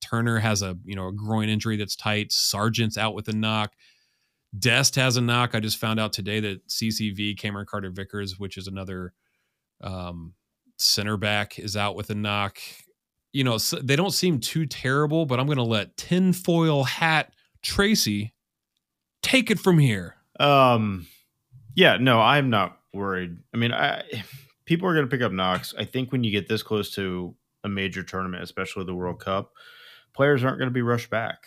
[0.00, 2.32] Turner has a you know a groin injury that's tight.
[2.32, 3.72] Sargent's out with a knock.
[4.58, 5.54] Dest has a knock.
[5.54, 9.12] I just found out today that CCV Cameron Carter Vickers, which is another
[9.82, 10.34] um,
[10.78, 12.58] center back, is out with a knock.
[13.32, 17.32] You know so they don't seem too terrible, but I'm going to let tinfoil hat
[17.62, 18.34] Tracy
[19.22, 20.16] take it from here.
[20.40, 21.06] Um,
[21.74, 23.36] yeah, no, I'm not worried.
[23.52, 24.04] I mean, I
[24.64, 25.74] people are going to pick up knocks.
[25.78, 27.34] I think when you get this close to
[27.64, 29.52] a major tournament, especially the World Cup,
[30.18, 31.44] players aren't going to be rushed back.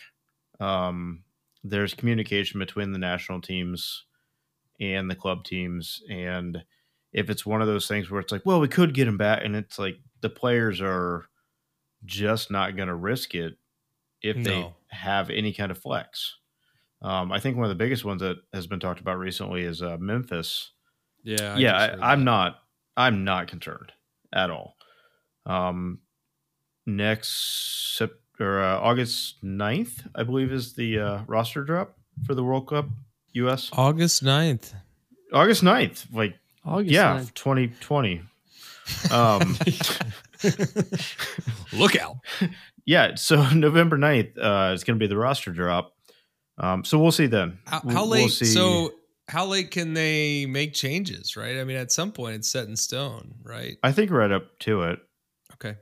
[0.62, 1.24] Um,
[1.62, 4.06] there's communication between the national teams
[4.80, 6.64] and the club teams, and
[7.12, 9.42] if it's one of those things where it's like, well, we could get him back,
[9.44, 11.26] and it's like the players are
[12.06, 13.58] just not going to risk it
[14.22, 16.38] if they have any kind of flex.
[17.02, 19.82] Um, I think one of the biggest ones that has been talked about recently is
[19.82, 20.72] uh, Memphis.
[21.24, 22.62] Yeah, yeah, I, I'm not.
[22.96, 23.92] I'm not concerned
[24.32, 24.78] at all.
[25.46, 26.00] Um,
[26.86, 27.91] next
[28.40, 32.86] or uh, August 9th, I believe, is the uh, roster drop for the World Cup
[33.34, 33.70] US.
[33.74, 34.74] August 9th.
[35.34, 37.34] August 9th, like August yeah, 9th.
[37.34, 38.22] 2020.
[39.12, 39.56] Um,
[41.74, 42.18] Look out.
[42.86, 45.94] yeah, so November 9th uh, is going to be the roster drop.
[46.58, 47.60] Um, so we'll see then.
[47.66, 48.32] How, We'll- how we'll late?
[48.32, 48.46] see.
[48.46, 48.92] so
[49.28, 51.38] how late can they make changes?
[51.38, 51.58] Right.
[51.58, 53.36] I mean, at some point, it's set in stone.
[53.44, 53.78] Right.
[53.82, 55.00] I think right up to it.
[55.54, 55.78] Okay.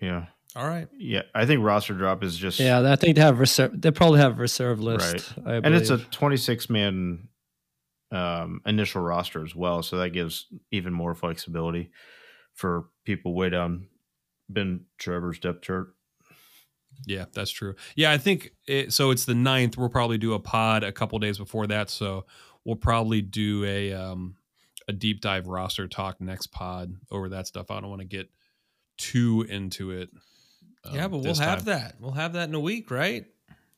[0.00, 0.26] Yeah.
[0.56, 0.88] All right.
[0.96, 1.22] Yeah.
[1.34, 3.80] I think roster drop is just Yeah, I think they have reserve.
[3.80, 5.34] They probably have reserve list.
[5.46, 7.28] I and it's a 26 man
[8.10, 11.90] um, initial roster as well, so that gives even more flexibility
[12.54, 13.86] for people way down
[14.48, 15.94] Ben Trevor's depth chart.
[17.06, 17.76] Yeah, that's true.
[17.94, 19.10] Yeah, I think it, so.
[19.10, 19.78] It's the ninth.
[19.78, 21.88] We'll probably do a pod a couple days before that.
[21.88, 22.26] So
[22.64, 24.36] we'll probably do a um,
[24.88, 27.70] a deep dive roster talk next pod over that stuff.
[27.70, 28.28] I don't want to get
[28.98, 30.10] too into it.
[30.84, 31.66] Um, yeah, but we'll this have time.
[31.66, 31.96] that.
[32.00, 33.24] We'll have that in a week, right?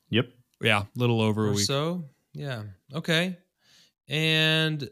[0.09, 0.29] Yep.
[0.61, 1.59] Yeah, a little over a week.
[1.65, 2.05] so.
[2.33, 2.63] Yeah.
[2.93, 3.37] Okay.
[4.07, 4.89] And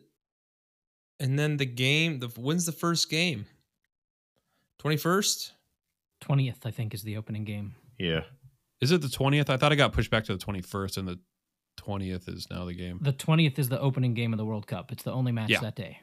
[1.20, 2.20] and then the game.
[2.20, 3.46] The when's the first game?
[4.80, 5.54] Twenty first.
[6.26, 7.74] 20th, I think, is the opening game.
[7.98, 8.22] Yeah.
[8.80, 9.50] Is it the twentieth?
[9.50, 11.20] I thought I got pushed back to the twenty first, and the
[11.78, 13.00] twentieth is now the game.
[13.02, 14.92] The 20th is the opening game of the World Cup.
[14.92, 15.60] It's the only match Yeah.
[15.62, 16.00] that day.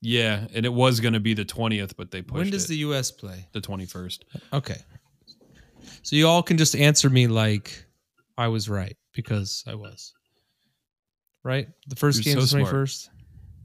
[0.00, 2.68] Yeah, and it was going to be the twentieth, but they pushed When does it
[2.68, 3.10] the U.S.
[3.10, 3.48] play?
[3.52, 4.24] the twenty first.
[4.52, 4.76] Okay.
[6.02, 7.84] So you all can just answer me like
[8.38, 10.12] I was right because I was.
[11.42, 11.68] Right?
[11.88, 12.66] The 1st game so is smart.
[12.74, 13.08] 21st.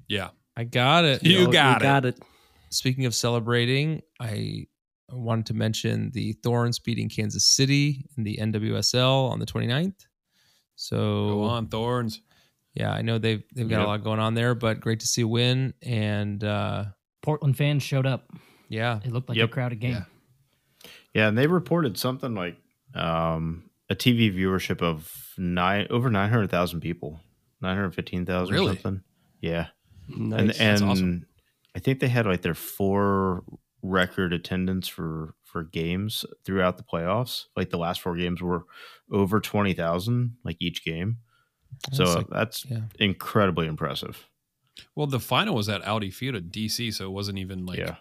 [0.08, 1.24] Yeah, I got it.
[1.24, 1.84] You got it.
[1.84, 2.20] got it.
[2.72, 4.68] Speaking of celebrating, I
[5.12, 10.06] wanted to mention the Thorns beating Kansas City in the NWSL on the 29th.
[10.76, 10.98] So
[11.30, 12.22] go on Thorns.
[12.74, 15.22] yeah, I know they've they've got a lot going on there, but great to see
[15.22, 15.74] a win.
[15.82, 16.86] And uh
[17.22, 18.30] Portland fans showed up.
[18.70, 19.50] yeah, It looked like Yep.
[19.50, 19.92] a crowded game.
[19.94, 20.04] Yeah.
[21.14, 22.58] Yeah, and they reported something like
[22.94, 27.20] um, a TV viewership of nine over nine hundred thousand people,
[27.62, 28.76] nine hundred fifteen thousand Really?
[28.76, 29.02] something.
[29.42, 29.68] Yeah,
[30.08, 30.40] Nice.
[30.40, 31.26] and That's and awesome.
[31.76, 33.44] I think they had like their four
[33.82, 37.46] record attendance for for games throughout the playoffs.
[37.56, 38.66] Like the last four games were
[39.12, 41.18] over twenty thousand, like each game.
[41.94, 42.82] So That's like- that's yeah.
[43.00, 44.28] incredibly impressive.
[44.96, 47.96] Well, the final was at Audi Field at DC, so it wasn't even like yeah,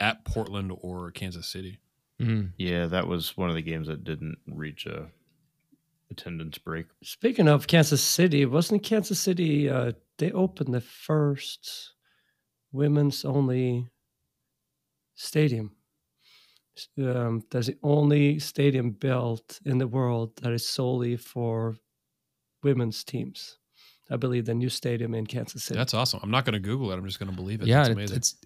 [0.00, 1.78] at Portland or Kansas City.
[2.22, 2.52] Mhm.
[2.58, 5.10] yeah, that was one of the games that didn't reach a
[6.10, 6.86] attendance break.
[7.02, 9.68] Speaking of Kansas City, wasn't Kansas City?
[9.68, 11.94] Uh, they opened the first
[12.72, 13.88] women's only
[15.14, 15.72] stadium.
[16.98, 21.76] Um, that's the only stadium built in the world that is solely for
[22.62, 23.58] women's teams.
[24.10, 25.78] I believe the new stadium in Kansas City.
[25.78, 26.20] That's awesome.
[26.22, 26.96] I'm not going to Google it.
[26.96, 27.68] I'm just going to believe it.
[27.68, 28.16] Yeah, That's it- amazing.
[28.16, 28.36] it's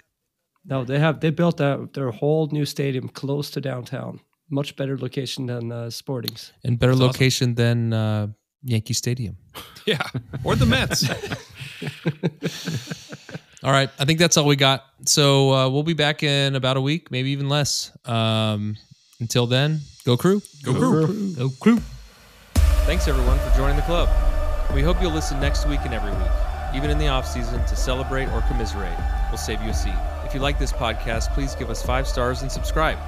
[0.68, 4.20] no, they have they built a, their whole new stadium close to downtown.
[4.50, 6.52] Much better location than uh, Sporting's.
[6.64, 7.12] and better That's awesome.
[7.12, 8.26] location than uh
[8.62, 9.36] Yankee Stadium.
[9.86, 10.02] yeah,
[10.44, 11.04] or the Mets.
[13.64, 14.84] All right, I think that's all we got.
[15.06, 17.90] So uh, we'll be back in about a week, maybe even less.
[18.04, 18.76] Um,
[19.18, 20.40] until then, go crew.
[20.62, 21.34] Go crew.
[21.34, 21.80] Go crew.
[22.86, 24.08] Thanks everyone for joining the club.
[24.74, 26.30] We hope you'll listen next week and every week,
[26.74, 28.96] even in the off season, to celebrate or commiserate.
[29.30, 29.94] We'll save you a seat.
[30.26, 32.98] If you like this podcast, please give us five stars and subscribe.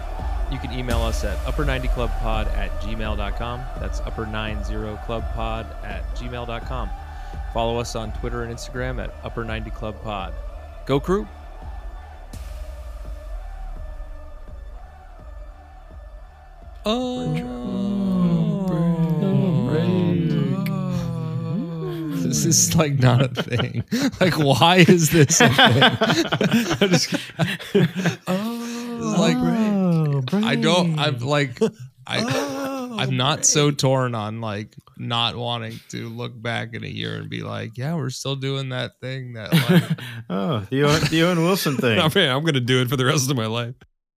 [0.53, 3.65] You can email us at upper90clubpod at gmail.com.
[3.81, 6.91] That's upper90clubpod at gmail.com.
[7.53, 10.33] Follow us on Twitter and Instagram at upper90clubpod.
[10.87, 11.27] Go crew!
[16.87, 18.08] Oh,
[22.29, 23.85] this is like not a thing.
[24.21, 25.57] Like, why is this a thing?
[25.83, 27.15] I just-
[28.27, 29.37] oh, like
[30.45, 30.99] I don't.
[30.99, 31.59] I'm like
[32.07, 32.23] I.
[32.23, 37.15] Oh, I'm not so torn on like not wanting to look back in a year
[37.17, 40.01] and be like, yeah, we're still doing that thing that like
[40.31, 41.99] oh, the Owen, the Owen Wilson thing.
[41.99, 43.75] oh man, I'm gonna do it for the rest of my life.